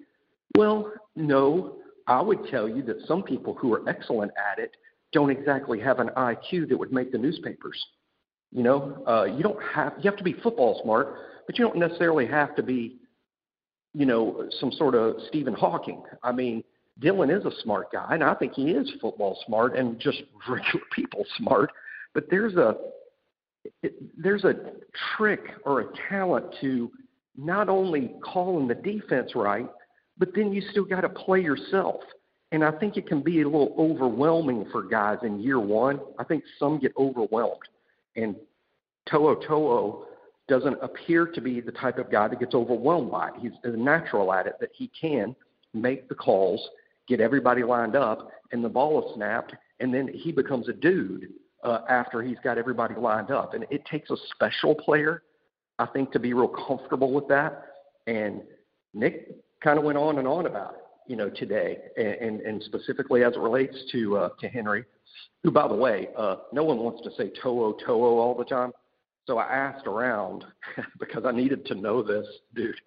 Well, 0.56 0.92
no, 1.14 1.76
I 2.06 2.20
would 2.20 2.46
tell 2.50 2.68
you 2.68 2.82
that 2.84 2.98
some 3.06 3.22
people 3.22 3.54
who 3.54 3.72
are 3.74 3.88
excellent 3.88 4.32
at 4.52 4.58
it 4.58 4.76
don't 5.12 5.30
exactly 5.30 5.80
have 5.80 5.98
an 5.98 6.10
IQ 6.16 6.68
that 6.68 6.76
would 6.76 6.92
make 6.92 7.12
the 7.12 7.18
newspapers. 7.18 7.82
You 8.52 8.62
know, 8.62 9.04
uh, 9.06 9.24
you 9.24 9.42
don't 9.42 9.58
have 9.74 9.94
you 9.98 10.08
have 10.10 10.18
to 10.18 10.24
be 10.24 10.34
football 10.34 10.80
smart, 10.82 11.14
but 11.46 11.58
you 11.58 11.64
don't 11.64 11.78
necessarily 11.78 12.26
have 12.26 12.54
to 12.56 12.62
be, 12.62 12.96
you 13.94 14.06
know, 14.06 14.48
some 14.60 14.70
sort 14.72 14.94
of 14.94 15.16
Stephen 15.28 15.54
Hawking. 15.54 16.02
I 16.22 16.32
mean, 16.32 16.62
Dylan 17.00 17.36
is 17.36 17.44
a 17.44 17.50
smart 17.62 17.92
guy, 17.92 18.06
and 18.10 18.22
I 18.22 18.34
think 18.34 18.54
he 18.54 18.70
is 18.70 18.90
football 19.00 19.38
smart 19.46 19.76
and 19.76 19.98
just 19.98 20.22
regular 20.48 20.84
people 20.94 21.24
smart. 21.36 21.70
But 22.14 22.24
there's 22.30 22.54
a 22.54 22.76
there's 24.16 24.44
a 24.44 24.54
trick 25.16 25.40
or 25.64 25.80
a 25.80 25.86
talent 26.08 26.46
to 26.60 26.90
not 27.36 27.68
only 27.68 28.14
calling 28.22 28.68
the 28.68 28.74
defense 28.74 29.32
right, 29.34 29.68
but 30.18 30.30
then 30.34 30.52
you 30.52 30.62
still 30.70 30.84
got 30.84 31.02
to 31.02 31.08
play 31.08 31.40
yourself. 31.40 32.00
And 32.52 32.64
I 32.64 32.70
think 32.70 32.96
it 32.96 33.06
can 33.06 33.22
be 33.22 33.42
a 33.42 33.44
little 33.44 33.74
overwhelming 33.78 34.66
for 34.70 34.82
guys 34.82 35.18
in 35.22 35.40
year 35.40 35.58
one. 35.58 36.00
I 36.18 36.24
think 36.24 36.44
some 36.58 36.78
get 36.78 36.92
overwhelmed. 36.96 37.60
And 38.14 38.36
To'o 39.10 39.34
To'o 39.34 40.06
doesn't 40.48 40.78
appear 40.80 41.26
to 41.26 41.40
be 41.40 41.60
the 41.60 41.72
type 41.72 41.98
of 41.98 42.10
guy 42.10 42.28
that 42.28 42.38
gets 42.38 42.54
overwhelmed 42.54 43.10
by 43.10 43.28
it. 43.28 43.34
He's 43.40 43.52
a 43.64 43.70
natural 43.70 44.32
at 44.32 44.46
it 44.46 44.54
that 44.60 44.70
he 44.72 44.90
can 44.98 45.34
make 45.74 46.08
the 46.08 46.14
calls 46.14 46.66
get 47.08 47.20
everybody 47.20 47.62
lined 47.62 47.96
up, 47.96 48.30
and 48.52 48.64
the 48.64 48.68
ball 48.68 49.04
is 49.04 49.14
snapped, 49.14 49.54
and 49.80 49.92
then 49.92 50.08
he 50.08 50.32
becomes 50.32 50.68
a 50.68 50.72
dude 50.72 51.28
uh, 51.62 51.80
after 51.88 52.22
he's 52.22 52.38
got 52.42 52.58
everybody 52.58 52.94
lined 52.94 53.30
up. 53.30 53.54
And 53.54 53.66
it 53.70 53.84
takes 53.86 54.10
a 54.10 54.16
special 54.34 54.74
player, 54.74 55.22
I 55.78 55.86
think, 55.86 56.12
to 56.12 56.18
be 56.18 56.32
real 56.32 56.48
comfortable 56.48 57.12
with 57.12 57.28
that. 57.28 57.62
And 58.06 58.42
Nick 58.94 59.36
kind 59.62 59.78
of 59.78 59.84
went 59.84 59.98
on 59.98 60.18
and 60.18 60.28
on 60.28 60.46
about 60.46 60.74
it. 60.74 60.80
you 61.06 61.16
know, 61.16 61.30
today, 61.30 61.78
and, 61.96 62.06
and, 62.06 62.40
and 62.40 62.62
specifically 62.64 63.24
as 63.24 63.34
it 63.34 63.38
relates 63.38 63.76
to 63.92 64.16
uh, 64.16 64.28
to 64.40 64.48
Henry, 64.48 64.84
who, 65.42 65.50
by 65.50 65.68
the 65.68 65.74
way, 65.74 66.08
uh, 66.16 66.36
no 66.52 66.64
one 66.64 66.78
wants 66.78 67.02
to 67.02 67.10
say 67.16 67.30
To'o 67.42 67.76
To'o 67.84 68.18
all 68.18 68.34
the 68.36 68.44
time. 68.44 68.72
So 69.26 69.38
I 69.38 69.52
asked 69.52 69.86
around 69.86 70.44
because 71.00 71.24
I 71.24 71.32
needed 71.32 71.66
to 71.66 71.74
know 71.74 72.02
this 72.02 72.26
dude, 72.54 72.80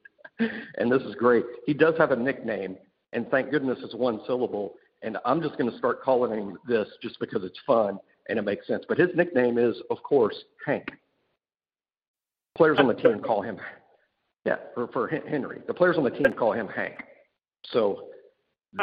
and 0.77 0.91
this 0.91 1.01
is 1.03 1.15
great. 1.15 1.43
He 1.65 1.73
does 1.73 1.95
have 1.97 2.11
a 2.11 2.15
nickname, 2.15 2.77
and 3.13 3.27
thank 3.29 3.51
goodness 3.51 3.79
it's 3.83 3.95
one 3.95 4.21
syllable. 4.25 4.75
And 5.01 5.17
I'm 5.25 5.41
just 5.41 5.57
going 5.57 5.71
to 5.71 5.77
start 5.77 6.01
calling 6.03 6.37
him 6.37 6.57
this 6.67 6.87
just 7.01 7.19
because 7.21 7.43
it's 7.45 7.59
fun 7.65 7.99
and 8.27 8.37
it 8.37 8.43
makes 8.43 8.67
sense. 8.67 8.83
But 8.87 8.97
his 8.97 9.09
nickname 9.15 9.57
is, 9.57 9.75
of 9.89 10.03
course, 10.03 10.35
Hank. 10.65 10.89
Players 12.57 12.77
on 12.79 12.87
the 12.87 12.93
team 12.93 13.21
call 13.21 13.41
him, 13.41 13.57
yeah, 14.45 14.55
for, 14.73 14.87
for 14.89 15.07
Henry. 15.07 15.61
The 15.67 15.73
players 15.73 15.97
on 15.97 16.03
the 16.03 16.09
team 16.09 16.33
call 16.37 16.53
him 16.53 16.67
Hank. 16.67 16.95
So 17.71 18.07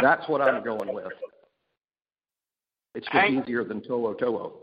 that's 0.03 0.29
what 0.29 0.41
I'm 0.41 0.63
going 0.63 0.93
with. 0.93 1.07
It's 2.95 3.07
just 3.07 3.17
Hank, 3.17 3.45
easier 3.45 3.65
than 3.65 3.83
To'o 3.83 4.15
To'o. 4.15 4.55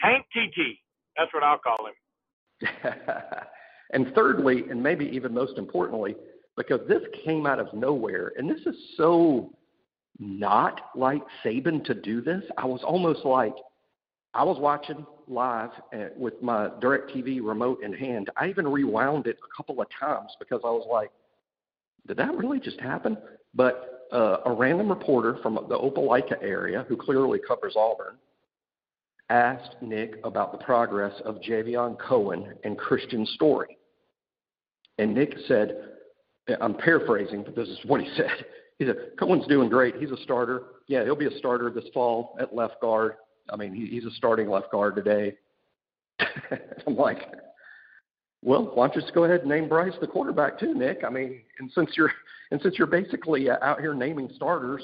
Hank 0.00 0.24
TT. 0.32 0.78
That's 1.16 1.32
what 1.32 1.42
I'll 1.42 1.58
call 1.58 1.86
him. 1.86 2.92
and 3.92 4.12
thirdly, 4.14 4.64
and 4.70 4.82
maybe 4.82 5.06
even 5.06 5.32
most 5.32 5.58
importantly, 5.58 6.16
because 6.56 6.80
this 6.88 7.02
came 7.24 7.46
out 7.46 7.60
of 7.60 7.72
nowhere, 7.74 8.32
and 8.36 8.50
this 8.50 8.60
is 8.66 8.74
so 8.96 9.52
not 10.18 10.80
like 10.94 11.22
Saban 11.44 11.84
to 11.84 11.94
do 11.94 12.20
this. 12.20 12.42
I 12.56 12.64
was 12.64 12.80
almost 12.82 13.24
like, 13.24 13.54
I 14.36 14.42
was 14.42 14.58
watching 14.60 15.06
live 15.28 15.70
uh, 15.94 16.08
with 16.14 16.34
my 16.42 16.68
DirecTV 16.80 17.40
remote 17.42 17.82
in 17.82 17.92
hand. 17.92 18.30
I 18.36 18.48
even 18.48 18.68
rewound 18.68 19.26
it 19.26 19.38
a 19.38 19.56
couple 19.56 19.80
of 19.80 19.88
times 19.98 20.30
because 20.38 20.60
I 20.62 20.68
was 20.68 20.86
like, 20.90 21.10
did 22.06 22.18
that 22.18 22.36
really 22.36 22.60
just 22.60 22.78
happen? 22.78 23.16
But 23.54 24.08
uh, 24.12 24.38
a 24.44 24.52
random 24.52 24.90
reporter 24.90 25.38
from 25.42 25.54
the 25.54 25.78
Opelika 25.78 26.40
area 26.42 26.84
who 26.86 26.96
clearly 26.96 27.40
covers 27.46 27.74
Auburn 27.76 28.16
asked 29.30 29.74
Nick 29.80 30.20
about 30.22 30.52
the 30.52 30.58
progress 30.58 31.14
of 31.24 31.36
Javion 31.36 31.98
Cohen 31.98 32.54
and 32.62 32.78
Kristian 32.78 33.26
Story. 33.28 33.78
And 34.98 35.14
Nick 35.14 35.34
said, 35.48 35.76
I'm 36.60 36.74
paraphrasing, 36.74 37.42
but 37.42 37.56
this 37.56 37.68
is 37.68 37.78
what 37.86 38.02
he 38.02 38.08
said. 38.16 38.44
He 38.78 38.84
said, 38.84 38.96
Cohen's 39.18 39.46
doing 39.46 39.70
great. 39.70 39.96
He's 39.96 40.10
a 40.10 40.22
starter. 40.22 40.62
Yeah, 40.88 41.04
he'll 41.04 41.16
be 41.16 41.26
a 41.26 41.38
starter 41.38 41.70
this 41.70 41.86
fall 41.94 42.36
at 42.38 42.54
left 42.54 42.80
guard. 42.82 43.14
I 43.50 43.56
mean, 43.56 43.74
he, 43.74 43.86
he's 43.86 44.04
a 44.04 44.10
starting 44.12 44.48
left 44.48 44.70
guard 44.70 44.96
today. 44.96 45.34
I'm 46.86 46.96
like, 46.96 47.18
well, 48.42 48.70
why 48.74 48.86
don't 48.86 48.96
you 48.96 49.02
just 49.02 49.14
go 49.14 49.24
ahead 49.24 49.40
and 49.40 49.48
name 49.48 49.68
Bryce 49.68 49.94
the 50.00 50.06
quarterback 50.06 50.58
too, 50.58 50.74
Nick? 50.74 51.02
I 51.04 51.10
mean, 51.10 51.42
and 51.58 51.70
since 51.74 51.90
you're 51.96 52.12
and 52.50 52.60
since 52.62 52.76
you're 52.78 52.86
basically 52.86 53.50
uh, 53.50 53.56
out 53.62 53.80
here 53.80 53.94
naming 53.94 54.30
starters 54.36 54.82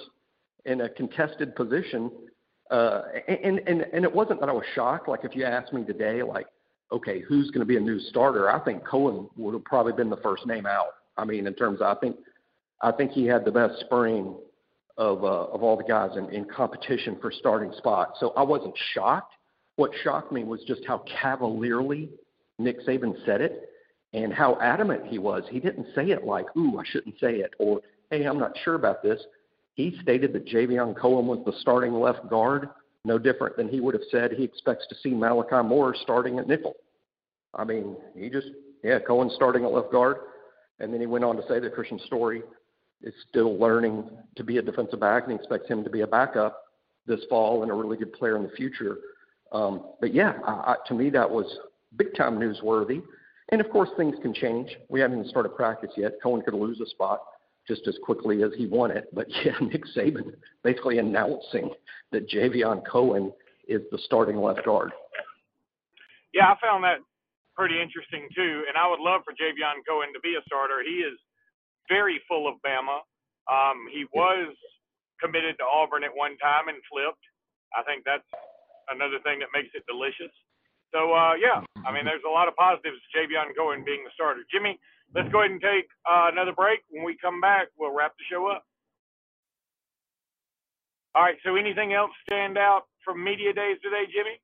in 0.65 0.83
a 0.83 0.89
contested 0.89 1.55
position, 1.55 2.11
uh, 2.71 3.03
and 3.29 3.61
and 3.67 3.83
and 3.93 4.05
it 4.05 4.13
wasn't 4.13 4.41
that 4.41 4.49
I 4.49 4.53
was 4.53 4.65
shocked. 4.75 5.09
Like 5.09 5.25
if 5.25 5.37
you 5.37 5.45
asked 5.45 5.73
me 5.73 5.85
today, 5.85 6.23
like, 6.23 6.47
okay, 6.91 7.21
who's 7.21 7.51
going 7.51 7.61
to 7.61 7.67
be 7.67 7.77
a 7.77 7.81
new 7.81 8.01
starter? 8.01 8.51
I 8.51 8.59
think 8.65 8.85
Cohen 8.85 9.29
would 9.37 9.55
have 9.55 9.65
probably 9.65 9.93
been 9.93 10.11
the 10.11 10.17
first 10.19 10.47
name 10.47 10.67
out. 10.67 10.89
I 11.17 11.25
mean, 11.25 11.47
in 11.47 11.55
terms 11.55 11.81
of 11.81 11.97
I 11.97 12.01
think 12.01 12.17
I 12.81 12.91
think 12.93 13.13
he 13.13 13.27
had 13.27 13.45
the 13.45 13.53
best 13.53 13.81
spring 13.81 14.35
of 14.97 15.25
uh, 15.25 15.45
of 15.47 15.63
all 15.63 15.77
the 15.77 15.85
guys 15.85 16.17
in, 16.17 16.29
in 16.31 16.45
competition 16.45 17.17
for 17.21 17.33
starting 17.33 17.73
spots. 17.79 18.19
So 18.21 18.31
I 18.37 18.43
wasn't 18.43 18.75
shocked. 18.95 19.35
What 19.77 19.91
shocked 20.03 20.33
me 20.33 20.45
was 20.45 20.63
just 20.67 20.83
how 20.87 21.05
cavalierly 21.21 22.11
Nick 22.59 22.87
Saban 22.87 23.15
said 23.25 23.41
it 23.41 23.71
and 24.13 24.33
how 24.33 24.59
adamant 24.61 25.07
he 25.07 25.19
was. 25.19 25.45
He 25.51 25.61
didn't 25.61 25.87
say 25.95 26.11
it 26.11 26.25
like, 26.25 26.47
"Ooh, 26.57 26.79
I 26.79 26.85
shouldn't 26.85 27.19
say 27.19 27.37
it," 27.37 27.55
or 27.59 27.81
"Hey, 28.11 28.25
I'm 28.25 28.39
not 28.39 28.53
sure 28.65 28.75
about 28.75 29.03
this." 29.03 29.21
He 29.75 29.99
stated 30.03 30.33
that 30.35 30.47
Javion 30.47 30.95
Cohen 30.95 31.27
was 31.27 31.43
the 31.47 31.53
starting 31.61 31.95
left 31.95 32.29
guard, 32.29 32.69
no 33.05 33.19
different 33.19 33.57
than 33.57 33.69
he 33.69 33.81
would 33.81 33.95
have 33.95 34.03
said 34.11 34.33
he 34.33 34.45
expects 34.45 34.87
to 34.89 34.95
see 34.97 35.11
Malachi 35.11 35.67
Moore 35.67 35.95
starting 36.03 36.39
at 36.39 36.47
nickel. 36.47 36.75
I 37.55 37.65
mean, 37.65 37.97
he 38.15 38.29
just, 38.29 38.49
yeah, 38.85 38.99
Cohen 38.99 39.31
starting 39.35 39.65
at 39.65 39.73
left 39.73 39.91
guard, 39.91 40.19
and 40.79 40.93
then 40.93 41.01
he 41.01 41.07
went 41.07 41.25
on 41.25 41.37
to 41.37 41.43
say 41.49 41.59
that 41.59 41.75
Kristian 41.75 42.05
Story 42.07 42.43
is 43.03 43.15
still 43.29 43.59
learning 43.59 44.09
to 44.37 44.45
be 44.45 44.59
a 44.59 44.63
defensive 44.63 45.01
back, 45.01 45.25
and 45.27 45.39
expects 45.39 45.69
him 45.69 45.85
to 45.85 45.91
be 45.91 46.03
a 46.03 46.07
backup 46.07 46.63
this 47.07 47.21
fall 47.29 47.63
and 47.63 47.71
a 47.71 47.75
really 47.75 47.97
good 47.97 48.13
player 48.13 48.37
in 48.37 48.43
the 48.43 48.51
future. 48.51 48.99
Um, 49.51 49.93
but 50.01 50.15
yeah, 50.15 50.35
I, 50.47 50.51
I, 50.51 50.77
to 50.87 50.95
me 50.95 51.11
that 51.11 51.29
was 51.29 51.47
big 51.97 52.15
time 52.17 52.39
newsworthy. 52.39 53.03
And 53.51 53.61
of 53.61 53.69
course, 53.71 53.91
things 53.97 54.17
can 54.23 54.33
change. 54.33 54.71
We 54.89 55.01
haven't 55.01 55.19
even 55.19 55.31
started 55.31 55.51
practice 55.51 55.91
yet. 55.97 56.13
Cohen 56.23 56.43
could 56.43 56.55
lose 56.55 56.81
a 56.81 56.87
spot 56.87 57.21
just 57.69 57.87
as 57.87 57.97
quickly 58.03 58.43
as 58.43 58.51
he 58.57 58.67
won 58.67 58.91
it. 58.91 59.09
But 59.13 59.27
yeah, 59.45 59.53
Nick 59.61 59.85
Saban 59.97 60.35
basically 60.63 60.99
announcing 60.99 61.71
that 62.13 62.29
Javion 62.31 62.83
Cohen 62.91 63.33
is 63.69 63.83
the 63.91 63.99
starting 64.05 64.37
left 64.37 64.65
guard. 64.65 64.93
Yeah, 66.33 66.47
I 66.47 66.57
found 66.63 66.83
that 66.85 66.99
pretty 67.55 67.81
interesting 67.81 68.29
too. 68.35 68.65
And 68.69 68.77
I 68.77 68.89
would 68.89 69.01
love 69.01 69.23
for 69.25 69.33
Javion 69.33 69.85
Cohen 69.87 70.13
to 70.15 70.21
be 70.21 70.35
a 70.39 70.43
starter. 70.47 70.83
He 70.83 71.05
is 71.05 71.19
very 71.93 72.17
full 72.25 72.49
of 72.49 72.57
Bama. 72.65 73.05
Um, 73.53 73.85
he 73.93 74.09
was 74.17 74.57
committed 75.21 75.61
to 75.61 75.65
Auburn 75.69 76.05
at 76.05 76.15
one 76.17 76.41
time 76.41 76.73
and 76.73 76.81
flipped. 76.89 77.21
I 77.77 77.85
think 77.85 78.05
that's 78.09 78.27
another 78.89 79.21
thing 79.21 79.45
that 79.45 79.53
makes 79.53 79.77
it 79.77 79.85
delicious. 79.85 80.33
So 80.93 81.13
uh, 81.13 81.35
yeah, 81.37 81.61
I 81.85 81.93
mean, 81.93 82.05
there's 82.05 82.25
a 82.27 82.33
lot 82.33 82.49
of 82.49 82.57
positives 82.57 82.97
to 82.97 83.09
Javion 83.13 83.53
Cohen 83.57 83.85
being 83.85 84.05
the 84.05 84.13
starter. 84.15 84.45
Jimmy, 84.53 84.81
let's 85.15 85.29
go 85.33 85.41
ahead 85.41 85.53
and 85.53 85.61
take 85.61 85.89
uh, 86.09 86.33
another 86.33 86.53
break. 86.53 86.81
When 86.89 87.05
we 87.05 87.17
come 87.21 87.41
back, 87.41 87.69
we'll 87.79 87.95
wrap 87.95 88.13
the 88.17 88.25
show 88.31 88.49
up. 88.49 88.65
All 91.15 91.23
right. 91.23 91.37
So 91.45 91.57
anything 91.57 91.93
else 91.93 92.11
stand 92.27 92.57
out 92.57 92.89
from 93.05 93.23
media 93.23 93.53
days 93.53 93.77
today, 93.83 94.05
Jimmy? 94.13 94.41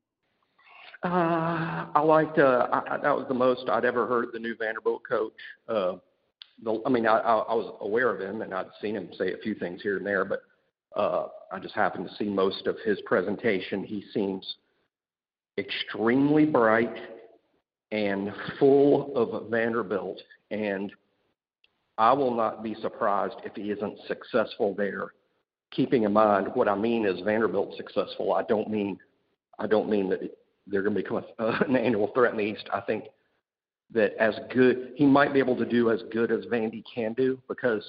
Uh, 1.02 1.86
I 1.94 2.00
liked. 2.00 2.38
Uh, 2.38 2.68
I, 2.72 2.98
that 2.98 3.16
was 3.16 3.26
the 3.28 3.34
most 3.34 3.68
I'd 3.68 3.84
ever 3.84 4.06
heard 4.06 4.28
the 4.32 4.38
new 4.38 4.56
Vanderbilt 4.56 5.02
coach. 5.08 5.32
Uh, 5.68 5.96
the, 6.62 6.80
I 6.84 6.88
mean, 6.88 7.06
I, 7.06 7.18
I 7.18 7.54
was 7.54 7.74
aware 7.80 8.14
of 8.14 8.20
him 8.20 8.42
and 8.42 8.52
I'd 8.52 8.66
seen 8.80 8.96
him 8.96 9.08
say 9.16 9.32
a 9.32 9.38
few 9.38 9.54
things 9.54 9.80
here 9.82 9.96
and 9.96 10.06
there, 10.06 10.24
but 10.24 10.42
uh, 10.96 11.28
I 11.52 11.58
just 11.58 11.74
happened 11.74 12.08
to 12.08 12.14
see 12.16 12.28
most 12.28 12.66
of 12.66 12.76
his 12.84 13.00
presentation. 13.06 13.84
He 13.84 14.04
seems 14.12 14.56
extremely 15.56 16.44
bright 16.44 16.94
and 17.90 18.32
full 18.58 19.16
of 19.16 19.50
Vanderbilt, 19.50 20.20
and 20.50 20.92
I 21.96 22.12
will 22.12 22.34
not 22.34 22.62
be 22.62 22.74
surprised 22.80 23.36
if 23.44 23.54
he 23.54 23.70
isn't 23.70 23.98
successful 24.06 24.74
there. 24.76 25.12
Keeping 25.70 26.04
in 26.04 26.12
mind, 26.12 26.48
what 26.54 26.68
I 26.68 26.74
mean 26.74 27.06
is 27.06 27.20
Vanderbilt 27.20 27.76
successful. 27.76 28.32
I 28.32 28.42
don't 28.44 28.70
mean 28.70 28.98
I 29.58 29.66
don't 29.66 29.90
mean 29.90 30.08
that 30.10 30.20
they're 30.66 30.82
going 30.82 30.94
to 30.94 31.02
become 31.02 31.24
an 31.38 31.76
annual 31.76 32.08
threat 32.14 32.32
in 32.32 32.38
the 32.38 32.44
East. 32.44 32.68
I 32.72 32.80
think 32.80 33.04
that 33.92 34.12
as 34.20 34.34
good 34.52 34.92
he 34.96 35.06
might 35.06 35.32
be 35.32 35.38
able 35.38 35.56
to 35.56 35.64
do 35.64 35.90
as 35.90 36.00
good 36.12 36.30
as 36.30 36.44
Vandy 36.46 36.82
can 36.94 37.14
do 37.14 37.38
because 37.48 37.82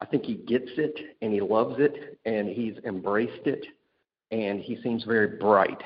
I 0.00 0.06
think 0.06 0.24
he 0.24 0.34
gets 0.34 0.70
it 0.76 1.16
and 1.22 1.32
he 1.32 1.40
loves 1.40 1.76
it 1.78 2.18
and 2.24 2.48
he's 2.48 2.74
embraced 2.84 3.46
it 3.46 3.64
and 4.30 4.60
he 4.60 4.78
seems 4.82 5.04
very 5.04 5.38
bright. 5.38 5.82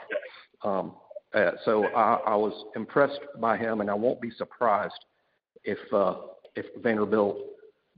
Um, 0.62 0.94
uh, 1.34 1.52
so 1.64 1.84
I, 1.86 2.14
I 2.26 2.34
was 2.36 2.52
impressed 2.74 3.20
by 3.40 3.56
him 3.56 3.80
and 3.80 3.90
I 3.90 3.94
won't 3.94 4.20
be 4.20 4.30
surprised 4.32 5.04
if 5.64 5.78
uh, 5.92 6.16
if 6.56 6.66
Vanderbilt 6.82 7.38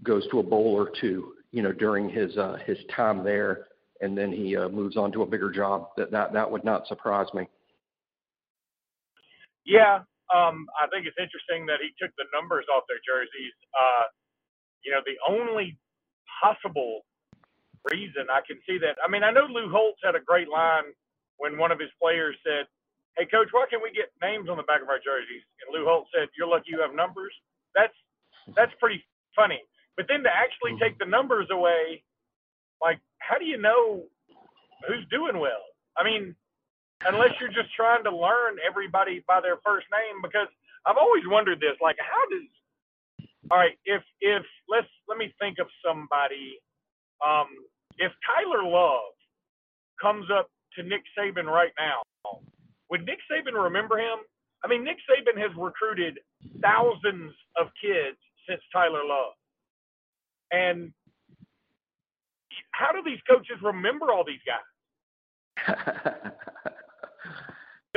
goes 0.03 0.27
to 0.31 0.41
a 0.41 0.43
bowl 0.43 0.75
or 0.75 0.91
two, 1.01 1.35
you 1.51 1.63
know, 1.63 1.73
during 1.73 2.09
his 2.09 2.37
uh, 2.37 2.59
his 2.67 2.79
time 2.95 3.25
there, 3.25 3.69
and 4.01 4.17
then 4.17 4.33
he 4.33 4.57
uh, 4.57 4.69
moves 4.69 4.97
on 4.97 5.13
to 5.13 5.23
a 5.23 5.27
bigger 5.27 5.51
job. 5.51 5.89
That 5.97 6.11
that 6.11 6.33
that 6.33 6.51
would 6.51 6.65
not 6.65 6.87
surprise 6.89 7.29
me. 7.33 7.49
Yeah, 9.65 10.01
um, 10.35 10.67
I 10.81 10.89
think 10.89 11.07
it's 11.07 11.19
interesting 11.21 11.67
that 11.69 11.81
he 11.85 11.93
took 12.01 12.13
the 12.19 12.27
numbers 12.35 12.67
off 12.75 12.85
their 12.89 13.03
jerseys. 13.05 13.55
Uh, 13.77 14.07
you 14.85 14.93
know, 14.93 15.03
the 15.07 15.19
only 15.29 15.79
possible 16.43 17.03
reason 17.91 18.29
I 18.31 18.43
can 18.47 18.59
see 18.69 18.79
that. 18.83 18.99
I 19.05 19.09
mean, 19.11 19.25
I 19.25 19.33
know 19.33 19.47
Lou 19.49 19.71
Holtz 19.71 20.01
had 20.05 20.17
a 20.17 20.23
great 20.25 20.49
line 20.49 20.93
when 21.39 21.59
one 21.59 21.73
of 21.73 21.81
his 21.81 21.91
players 22.03 22.37
said, 22.47 22.67
"Hey, 23.17 23.27
coach, 23.27 23.49
why 23.53 23.67
can't 23.71 23.83
we 23.83 23.93
get 23.93 24.13
names 24.23 24.49
on 24.51 24.57
the 24.59 24.65
back 24.69 24.83
of 24.83 24.89
our 24.91 25.01
jerseys?" 25.01 25.45
And 25.65 25.75
Lou 25.75 25.87
Holtz 25.87 26.11
said, 26.15 26.29
"You're 26.39 26.49
lucky 26.49 26.71
you 26.73 26.81
have 26.83 26.95
numbers." 26.95 27.35
That's 27.75 27.95
that's 28.57 28.73
pretty 28.81 29.05
funny. 29.37 29.63
But 29.97 30.07
then 30.09 30.23
to 30.25 30.31
actually 30.35 30.79
take 30.81 30.99
the 30.99 31.07
numbers 31.07 31.49
away, 31.51 32.05
like, 32.83 33.01
how 33.21 33.39
do 33.39 33.45
you 33.47 33.59
know 33.59 34.05
who's 34.89 35.07
doing 35.11 35.39
well? 35.41 35.63
I 35.97 36.05
mean, 36.05 36.37
unless 37.07 37.35
you're 37.41 37.53
just 37.53 37.75
trying 37.75 38.05
to 38.05 38.15
learn 38.15 38.59
everybody 38.63 39.25
by 39.27 39.41
their 39.41 39.57
first 39.65 39.87
name. 39.91 40.23
Because 40.23 40.49
I've 40.87 40.99
always 41.01 41.23
wondered 41.27 41.61
this, 41.61 41.77
like, 41.81 41.97
how 41.99 42.23
does 42.31 42.47
all 43.51 43.59
right, 43.59 43.77
if 43.85 44.03
if 44.21 44.43
let's 44.69 44.89
let 45.09 45.19
me 45.19 45.35
think 45.41 45.59
of 45.59 45.67
somebody. 45.85 46.59
Um, 47.25 47.47
if 47.99 48.11
Tyler 48.25 48.65
Love 48.65 49.15
comes 50.01 50.27
up 50.33 50.49
to 50.77 50.83
Nick 50.83 51.03
Saban 51.17 51.45
right 51.45 51.73
now, 51.79 52.01
would 52.91 53.05
Nick 53.05 53.19
Saban 53.31 53.53
remember 53.53 53.99
him? 53.99 54.19
I 54.65 54.69
mean, 54.69 54.85
Nick 54.85 54.97
Saban 55.09 55.41
has 55.41 55.51
recruited 55.57 56.19
thousands 56.63 57.33
of 57.61 57.69
kids 57.81 58.17
since 58.49 58.61
Tyler 58.73 59.05
Love, 59.05 59.35
and 60.51 60.93
how 62.71 62.93
do 62.93 63.03
these 63.05 63.21
coaches 63.29 63.57
remember 63.63 64.11
all 64.11 64.25
these 64.25 64.41
guys? 64.47 66.33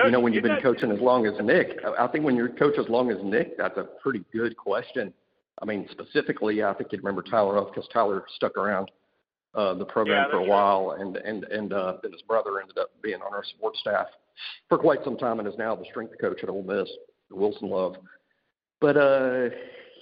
you 0.04 0.12
know, 0.12 0.20
when 0.20 0.34
you've 0.34 0.44
been 0.44 0.62
coaching 0.62 0.92
as 0.92 1.00
long 1.00 1.26
as 1.26 1.34
Nick, 1.42 1.80
I 1.98 2.08
think 2.08 2.26
when 2.26 2.36
you're 2.36 2.50
coach 2.50 2.78
as 2.78 2.90
long 2.90 3.12
as 3.12 3.18
Nick, 3.24 3.58
that's 3.58 3.78
a 3.78 3.88
pretty 4.02 4.24
good 4.34 4.58
question. 4.58 5.14
I 5.62 5.66
mean, 5.66 5.88
specifically, 5.92 6.64
I 6.64 6.74
think 6.74 6.92
you'd 6.92 7.02
remember 7.02 7.22
Tyler 7.22 7.56
Huff 7.56 7.70
because 7.74 7.88
Tyler 7.94 8.26
stuck 8.36 8.58
around 8.58 8.92
uh, 9.54 9.74
the 9.74 9.86
program 9.86 10.26
yeah, 10.28 10.32
for 10.32 10.38
a 10.38 10.44
while, 10.44 10.98
and 11.00 11.16
and 11.16 11.46
and 11.46 11.72
uh, 11.72 11.98
then 12.04 12.12
his 12.12 12.22
brother 12.24 12.60
ended 12.60 12.78
up 12.78 12.90
being 13.02 13.22
on 13.22 13.34
our 13.34 13.44
support 13.54 13.76
staff 13.78 14.08
for 14.68 14.78
quite 14.78 15.00
some 15.06 15.18
time, 15.18 15.40
and 15.40 15.48
is 15.48 15.54
now 15.58 15.76
the 15.76 15.86
strength 15.90 16.14
coach 16.20 16.44
at 16.44 16.50
Ole 16.50 16.64
Miss, 16.64 16.90
Wilson 17.32 17.70
Love. 17.70 17.96
But 18.82 18.98
uh, 18.98 19.50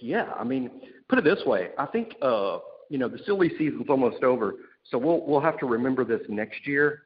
yeah, 0.02 0.32
I 0.36 0.44
mean, 0.44 0.72
put 1.08 1.20
it 1.20 1.24
this 1.24 1.46
way, 1.46 1.70
I 1.78 1.86
think 1.86 2.16
uh, 2.24 2.58
you 2.90 2.98
know 2.98 3.08
the 3.08 3.20
silly 3.28 3.50
season's 3.60 3.90
almost 3.90 4.24
over, 4.24 4.56
so 4.90 4.98
we'll 4.98 5.24
we'll 5.28 5.42
have 5.42 5.60
to 5.60 5.68
remember 5.68 6.04
this 6.04 6.22
next 6.30 6.66
year 6.66 7.04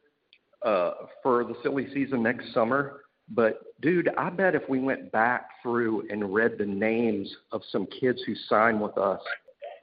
uh, 0.64 0.92
for 1.24 1.44
the 1.44 1.56
silly 1.64 1.88
season 1.94 2.24
next 2.24 2.54
summer. 2.54 3.02
But 3.30 3.80
dude, 3.82 4.10
I 4.18 4.30
bet 4.30 4.56
if 4.56 4.68
we 4.70 4.80
went 4.80 5.12
back 5.12 5.50
through 5.62 6.08
and 6.10 6.34
read 6.34 6.58
the 6.58 6.66
names 6.66 7.30
of 7.52 7.62
some 7.72 7.88
kids 8.00 8.22
who 8.26 8.34
signed 8.48 8.80
with 8.80 8.98
us 8.98 9.22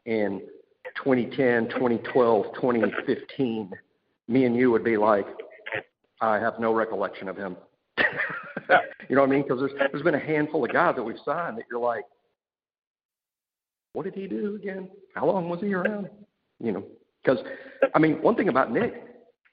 in 0.07 0.41
2010, 1.03 1.69
2012, 1.71 2.47
2015, 2.55 3.71
me 4.29 4.45
and 4.45 4.57
you 4.57 4.71
would 4.71 4.85
be 4.85 4.97
like, 4.97 5.27
I 6.21 6.37
have 6.37 6.59
no 6.59 6.73
recollection 6.73 7.29
of 7.29 7.37
him. 7.37 7.57
you 7.99 9.17
know 9.17 9.21
what 9.21 9.29
I 9.29 9.33
mean? 9.33 9.43
Because 9.43 9.61
there's 9.61 9.73
there's 9.93 10.03
been 10.03 10.15
a 10.15 10.19
handful 10.19 10.65
of 10.65 10.73
guys 10.73 10.97
that 10.97 11.03
we've 11.03 11.17
signed 11.25 11.59
that 11.59 11.65
you're 11.71 11.81
like, 11.81 12.05
what 13.93 14.05
did 14.05 14.15
he 14.15 14.27
do 14.27 14.57
again? 14.57 14.89
How 15.15 15.27
long 15.27 15.49
was 15.49 15.61
he 15.61 15.75
around? 15.75 16.09
You 16.61 16.73
know, 16.73 16.85
because 17.23 17.45
I 17.95 17.99
mean, 17.99 18.23
one 18.23 18.37
thing 18.37 18.49
about 18.49 18.73
Nick, 18.73 18.95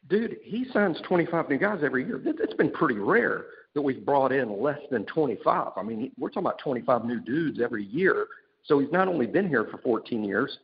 dude, 0.10 0.38
he 0.43 0.65
signs 0.74 0.98
25 1.08 1.50
new 1.50 1.58
guys 1.58 1.79
every 1.84 2.05
year. 2.05 2.22
It's 2.25 2.53
been 2.53 2.72
pretty 2.72 3.00
rare 3.00 3.46
that 3.74 3.81
we've 3.81 4.05
brought 4.05 4.31
in 4.31 4.62
less 4.62 4.79
than 4.91 5.05
25. 5.05 5.72
I 5.75 5.84
mean, 5.84 6.12
we're 6.17 6.29
talking 6.29 6.43
about 6.46 6.60
25 6.60 7.05
new 7.05 7.20
dudes 7.20 7.60
every 7.62 7.86
year. 7.86 8.27
So 8.65 8.79
he's 8.79 8.91
not 8.91 9.08
only 9.08 9.27
been 9.27 9.48
here 9.48 9.67
for 9.72 9.77
14 9.79 10.24
years, 10.24 10.58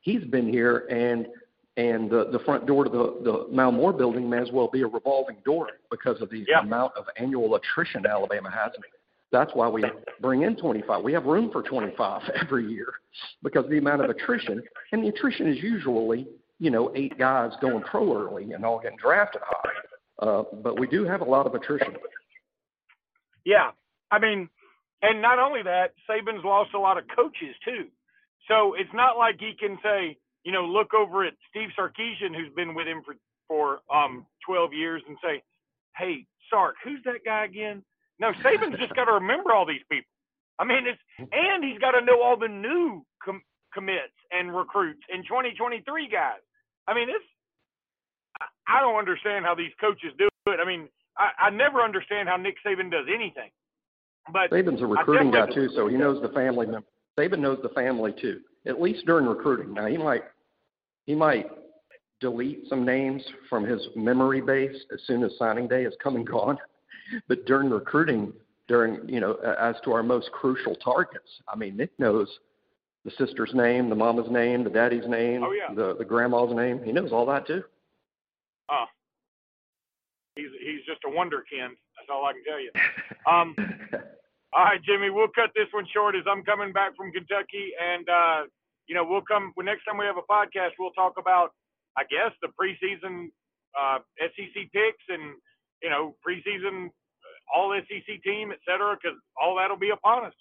he's 0.00 0.24
been 0.24 0.48
here 0.48 0.86
and 0.90 1.26
and 1.78 2.10
the, 2.10 2.28
the 2.30 2.38
front 2.40 2.66
door 2.66 2.84
to 2.84 2.90
the, 2.90 3.20
the 3.24 3.46
Mal 3.50 3.72
Moore 3.72 3.94
building 3.94 4.28
may 4.28 4.42
as 4.42 4.50
well 4.52 4.68
be 4.68 4.82
a 4.82 4.86
revolving 4.86 5.38
door 5.42 5.68
because 5.90 6.20
of 6.20 6.28
the 6.28 6.44
yeah. 6.46 6.60
amount 6.60 6.92
of 6.98 7.06
annual 7.16 7.54
attrition 7.54 8.04
Alabama 8.04 8.50
has. 8.50 8.72
That's 9.30 9.50
why 9.54 9.68
we 9.68 9.82
bring 10.20 10.42
in 10.42 10.54
25. 10.56 11.02
We 11.02 11.14
have 11.14 11.24
room 11.24 11.50
for 11.50 11.62
25 11.62 12.30
every 12.42 12.70
year 12.70 12.92
because 13.42 13.64
of 13.64 13.70
the 13.70 13.78
amount 13.78 14.04
of 14.04 14.10
attrition. 14.10 14.62
And 14.92 15.02
the 15.02 15.08
attrition 15.08 15.46
is 15.46 15.62
usually, 15.62 16.28
you 16.62 16.70
know, 16.70 16.92
eight 16.94 17.18
guys 17.18 17.50
going 17.60 17.82
pro 17.82 18.16
early 18.16 18.52
and 18.52 18.64
all 18.64 18.78
getting 18.78 18.96
drafted 18.96 19.42
high. 19.44 19.70
Uh, 20.24 20.44
but 20.62 20.78
we 20.78 20.86
do 20.86 21.04
have 21.04 21.20
a 21.20 21.24
lot 21.24 21.44
of 21.44 21.56
attrition. 21.56 21.96
Yeah. 23.44 23.72
I 24.12 24.20
mean, 24.20 24.48
and 25.02 25.20
not 25.20 25.40
only 25.40 25.64
that, 25.64 25.94
Saban's 26.08 26.44
lost 26.44 26.72
a 26.74 26.78
lot 26.78 26.98
of 26.98 27.04
coaches 27.16 27.56
too. 27.64 27.88
So 28.46 28.74
it's 28.74 28.94
not 28.94 29.18
like 29.18 29.40
he 29.40 29.54
can 29.58 29.76
say, 29.82 30.16
you 30.44 30.52
know, 30.52 30.64
look 30.64 30.94
over 30.94 31.24
at 31.24 31.32
Steve 31.50 31.70
Sarkisian, 31.76 32.32
who's 32.32 32.54
been 32.54 32.76
with 32.76 32.86
him 32.86 33.02
for 33.04 33.16
for 33.48 33.80
um 33.92 34.24
12 34.46 34.72
years, 34.72 35.02
and 35.08 35.16
say, 35.20 35.42
hey, 35.96 36.26
Sark, 36.48 36.76
who's 36.84 37.00
that 37.06 37.24
guy 37.24 37.44
again? 37.44 37.82
No, 38.20 38.30
Saban's 38.34 38.78
just 38.78 38.94
got 38.94 39.06
to 39.06 39.14
remember 39.14 39.52
all 39.52 39.66
these 39.66 39.82
people. 39.90 40.06
I 40.60 40.64
mean, 40.64 40.86
it's 40.86 41.00
and 41.32 41.64
he's 41.64 41.80
got 41.80 41.98
to 41.98 42.04
know 42.04 42.22
all 42.22 42.36
the 42.36 42.46
new 42.46 43.04
com- 43.24 43.42
commits 43.74 44.14
and 44.30 44.54
recruits 44.54 45.02
and 45.12 45.24
2023 45.24 46.08
guys. 46.08 46.38
I 46.86 46.94
mean, 46.94 47.08
it's 47.08 47.24
I 48.66 48.80
don't 48.80 48.98
understand 48.98 49.44
how 49.44 49.54
these 49.54 49.72
coaches 49.80 50.12
do 50.18 50.28
it. 50.46 50.58
I 50.60 50.66
mean, 50.66 50.88
I, 51.18 51.46
I 51.46 51.50
never 51.50 51.80
understand 51.80 52.28
how 52.28 52.36
Nick 52.36 52.56
Saban 52.66 52.90
does 52.90 53.06
anything. 53.12 53.50
But 54.32 54.50
Saban's 54.50 54.82
a 54.82 54.86
recruiting 54.86 55.30
guy 55.30 55.46
too, 55.52 55.68
so 55.74 55.88
he 55.88 55.96
knows 55.96 56.22
the 56.22 56.28
family 56.28 56.66
member. 56.66 56.86
Saban 57.18 57.40
knows 57.40 57.58
the 57.62 57.68
family 57.70 58.14
too, 58.20 58.40
at 58.66 58.80
least 58.80 59.04
during 59.06 59.26
recruiting. 59.26 59.74
Now 59.74 59.86
he 59.86 59.98
might 59.98 60.22
he 61.04 61.14
might 61.14 61.46
delete 62.20 62.68
some 62.68 62.84
names 62.84 63.22
from 63.50 63.64
his 63.64 63.80
memory 63.96 64.40
base 64.40 64.76
as 64.92 65.00
soon 65.06 65.24
as 65.24 65.32
signing 65.38 65.66
day 65.66 65.84
is 65.84 65.94
come 66.02 66.16
and 66.16 66.26
gone, 66.26 66.56
but 67.28 67.44
during 67.46 67.68
recruiting, 67.68 68.32
during 68.68 69.00
you 69.08 69.20
know 69.20 69.34
as 69.60 69.74
to 69.84 69.92
our 69.92 70.02
most 70.02 70.30
crucial 70.30 70.76
targets, 70.76 71.28
I 71.48 71.56
mean 71.56 71.76
Nick 71.76 71.90
knows 71.98 72.28
the 73.04 73.10
sister's 73.18 73.52
name, 73.54 73.88
the 73.88 73.96
mama's 73.96 74.30
name, 74.30 74.64
the 74.64 74.70
daddy's 74.70 75.08
name, 75.08 75.42
oh, 75.42 75.52
yeah. 75.52 75.74
the 75.74 75.96
the 75.96 76.04
grandma's 76.04 76.54
name. 76.54 76.82
He 76.84 76.92
knows 76.92 77.12
all 77.12 77.26
that 77.26 77.46
too. 77.46 77.62
Oh, 78.70 78.84
he's 80.36 80.50
he's 80.60 80.84
just 80.86 81.00
a 81.04 81.10
wonderkind. 81.10 81.74
That's 81.96 82.10
all 82.10 82.24
I 82.24 82.32
can 82.32 82.44
tell 82.44 82.60
you. 82.60 82.70
Um, 83.22 83.54
all 84.52 84.64
right, 84.64 84.82
Jimmy, 84.82 85.08
we'll 85.10 85.30
cut 85.30 85.54
this 85.54 85.70
one 85.70 85.86
short 85.94 86.16
as 86.16 86.24
I'm 86.26 86.42
coming 86.42 86.72
back 86.72 86.96
from 86.96 87.12
Kentucky, 87.12 87.70
and 87.78 88.08
uh, 88.08 88.42
you 88.88 88.96
know 88.96 89.04
we'll 89.06 89.22
come. 89.22 89.52
Well, 89.56 89.64
next 89.64 89.84
time 89.84 89.96
we 89.96 90.06
have 90.06 90.18
a 90.18 90.26
podcast, 90.26 90.74
we'll 90.76 90.90
talk 90.90 91.14
about, 91.18 91.54
I 91.96 92.02
guess, 92.02 92.34
the 92.42 92.48
preseason 92.58 93.30
uh, 93.78 93.98
SEC 94.18 94.54
picks 94.74 95.04
and 95.08 95.38
you 95.84 95.88
know 95.88 96.16
preseason 96.26 96.86
uh, 96.86 97.54
all 97.54 97.72
SEC 97.88 98.22
team, 98.24 98.50
et 98.50 98.58
cetera, 98.66 98.98
because 99.00 99.16
all 99.40 99.54
that'll 99.56 99.78
be 99.78 99.90
upon 99.90 100.24
us. 100.24 100.34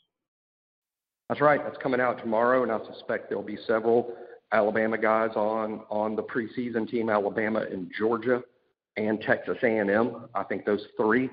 That's 1.32 1.39
right. 1.39 1.63
That's 1.63 1.78
coming 1.78 2.02
out 2.02 2.17
tomorrow, 2.17 2.63
and 2.63 2.72
I 2.74 2.80
suspect 2.94 3.30
there'll 3.30 3.41
be 3.41 3.58
several 3.65 4.13
Alabama 4.52 4.98
guys 4.98 5.30
on 5.38 5.80
on 5.89 6.17
the 6.17 6.24
preseason 6.24 6.89
team. 6.89 7.10
Alabama 7.10 7.62
and 7.72 7.89
Georgia, 7.98 8.44
and 8.98 9.22
Texas 9.22 9.56
A&M. 9.63 10.26
I 10.36 10.44
think 10.44 10.65
those 10.65 10.86
three 10.98 11.30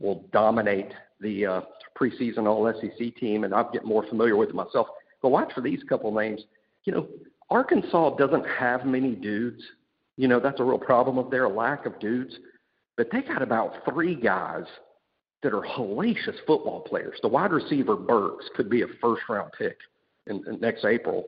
will 0.00 0.24
dominate 0.32 0.90
the 1.20 1.46
uh, 1.46 1.60
preseason 1.96 2.48
All 2.48 2.68
SEC 2.80 3.14
team, 3.14 3.44
and 3.44 3.54
I'll 3.54 3.70
get 3.70 3.84
more 3.84 4.04
familiar 4.08 4.36
with 4.36 4.48
it 4.48 4.56
myself. 4.56 4.88
But 5.22 5.28
watch 5.28 5.52
for 5.54 5.60
these 5.60 5.78
couple 5.88 6.12
names. 6.12 6.40
You 6.82 6.94
know, 6.94 7.06
Arkansas 7.48 8.16
doesn't 8.16 8.46
have 8.48 8.84
many 8.84 9.14
dudes. 9.14 9.62
You 10.16 10.26
know, 10.26 10.40
that's 10.40 10.58
a 10.58 10.64
real 10.64 10.76
problem 10.76 11.18
of 11.18 11.30
their 11.30 11.48
lack 11.48 11.86
of 11.86 12.00
dudes. 12.00 12.34
But 12.96 13.12
they 13.12 13.22
got 13.22 13.42
about 13.42 13.84
three 13.88 14.16
guys 14.16 14.64
that 15.46 15.54
are 15.54 15.62
hellacious 15.62 16.34
football 16.44 16.80
players. 16.80 17.16
The 17.22 17.28
wide 17.28 17.52
receiver 17.52 17.94
Burks 17.94 18.46
could 18.56 18.68
be 18.68 18.82
a 18.82 18.86
first 19.00 19.22
round 19.28 19.52
pick 19.56 19.76
in, 20.26 20.42
in 20.48 20.58
next 20.58 20.84
April. 20.84 21.26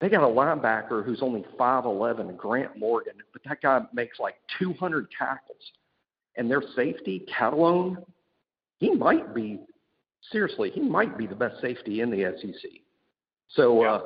They 0.00 0.08
got 0.08 0.22
a 0.22 0.32
linebacker 0.32 1.04
who's 1.04 1.22
only 1.22 1.44
5'11, 1.58 2.36
Grant 2.36 2.78
Morgan, 2.78 3.14
but 3.32 3.42
that 3.48 3.60
guy 3.60 3.80
makes 3.92 4.20
like 4.20 4.36
200 4.60 5.08
tackles. 5.18 5.58
And 6.36 6.48
their 6.48 6.62
safety, 6.76 7.26
Catalon, 7.36 8.04
he 8.78 8.94
might 8.94 9.34
be 9.34 9.58
seriously, 10.30 10.70
he 10.70 10.80
might 10.80 11.18
be 11.18 11.26
the 11.26 11.34
best 11.34 11.60
safety 11.60 12.00
in 12.00 12.12
the 12.12 12.32
SEC. 12.40 12.70
So 13.56 13.84
uh, 13.84 14.00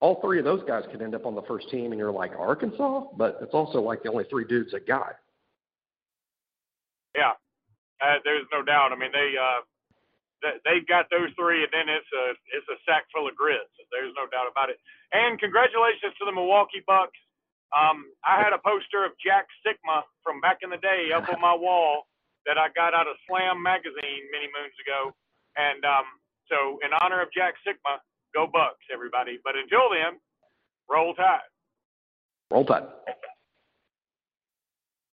all 0.00 0.20
three 0.20 0.38
of 0.38 0.44
those 0.44 0.62
guys 0.68 0.84
could 0.92 1.00
end 1.00 1.14
up 1.14 1.24
on 1.24 1.34
the 1.34 1.42
first 1.48 1.70
team, 1.70 1.92
and 1.92 1.98
you're 1.98 2.12
like 2.12 2.32
Arkansas, 2.38 3.04
but 3.16 3.38
it's 3.40 3.54
also 3.54 3.80
like 3.80 4.02
the 4.02 4.10
only 4.10 4.24
three 4.24 4.44
dudes 4.44 4.72
that 4.72 4.86
got. 4.86 5.16
Uh, 8.02 8.18
there's 8.24 8.46
no 8.52 8.62
doubt. 8.62 8.92
I 8.92 8.96
mean, 8.96 9.12
they 9.12 9.34
uh, 9.36 9.62
they've 10.64 10.86
got 10.86 11.10
those 11.10 11.30
three, 11.34 11.64
and 11.64 11.72
then 11.72 11.88
it's 11.90 12.10
a 12.14 12.24
it's 12.54 12.68
a 12.70 12.78
sack 12.86 13.06
full 13.14 13.26
of 13.26 13.34
grits. 13.34 13.72
There's 13.90 14.14
no 14.16 14.28
doubt 14.30 14.46
about 14.50 14.70
it. 14.70 14.78
And 15.12 15.40
congratulations 15.40 16.14
to 16.20 16.24
the 16.26 16.34
Milwaukee 16.34 16.84
Bucks. 16.86 17.18
Um, 17.74 18.08
I 18.24 18.40
had 18.40 18.52
a 18.54 18.60
poster 18.62 19.04
of 19.04 19.12
Jack 19.20 19.46
Sikma 19.64 20.04
from 20.24 20.40
back 20.40 20.60
in 20.62 20.70
the 20.70 20.80
day 20.80 21.12
up 21.12 21.28
on 21.28 21.40
my 21.40 21.54
wall 21.54 22.08
that 22.46 22.56
I 22.56 22.68
got 22.72 22.94
out 22.94 23.08
of 23.08 23.16
Slam 23.28 23.62
magazine 23.62 24.24
many 24.32 24.48
moons 24.56 24.76
ago. 24.80 25.12
And 25.56 25.84
um, 25.84 26.06
so, 26.48 26.78
in 26.84 26.92
honor 27.02 27.20
of 27.20 27.28
Jack 27.32 27.54
Sikma, 27.66 28.00
go 28.34 28.46
Bucks, 28.46 28.84
everybody. 28.92 29.38
But 29.44 29.56
until 29.56 29.90
then, 29.92 30.20
roll 30.88 31.14
tide. 31.14 31.48
Roll 32.50 32.64
tide. 32.64 32.88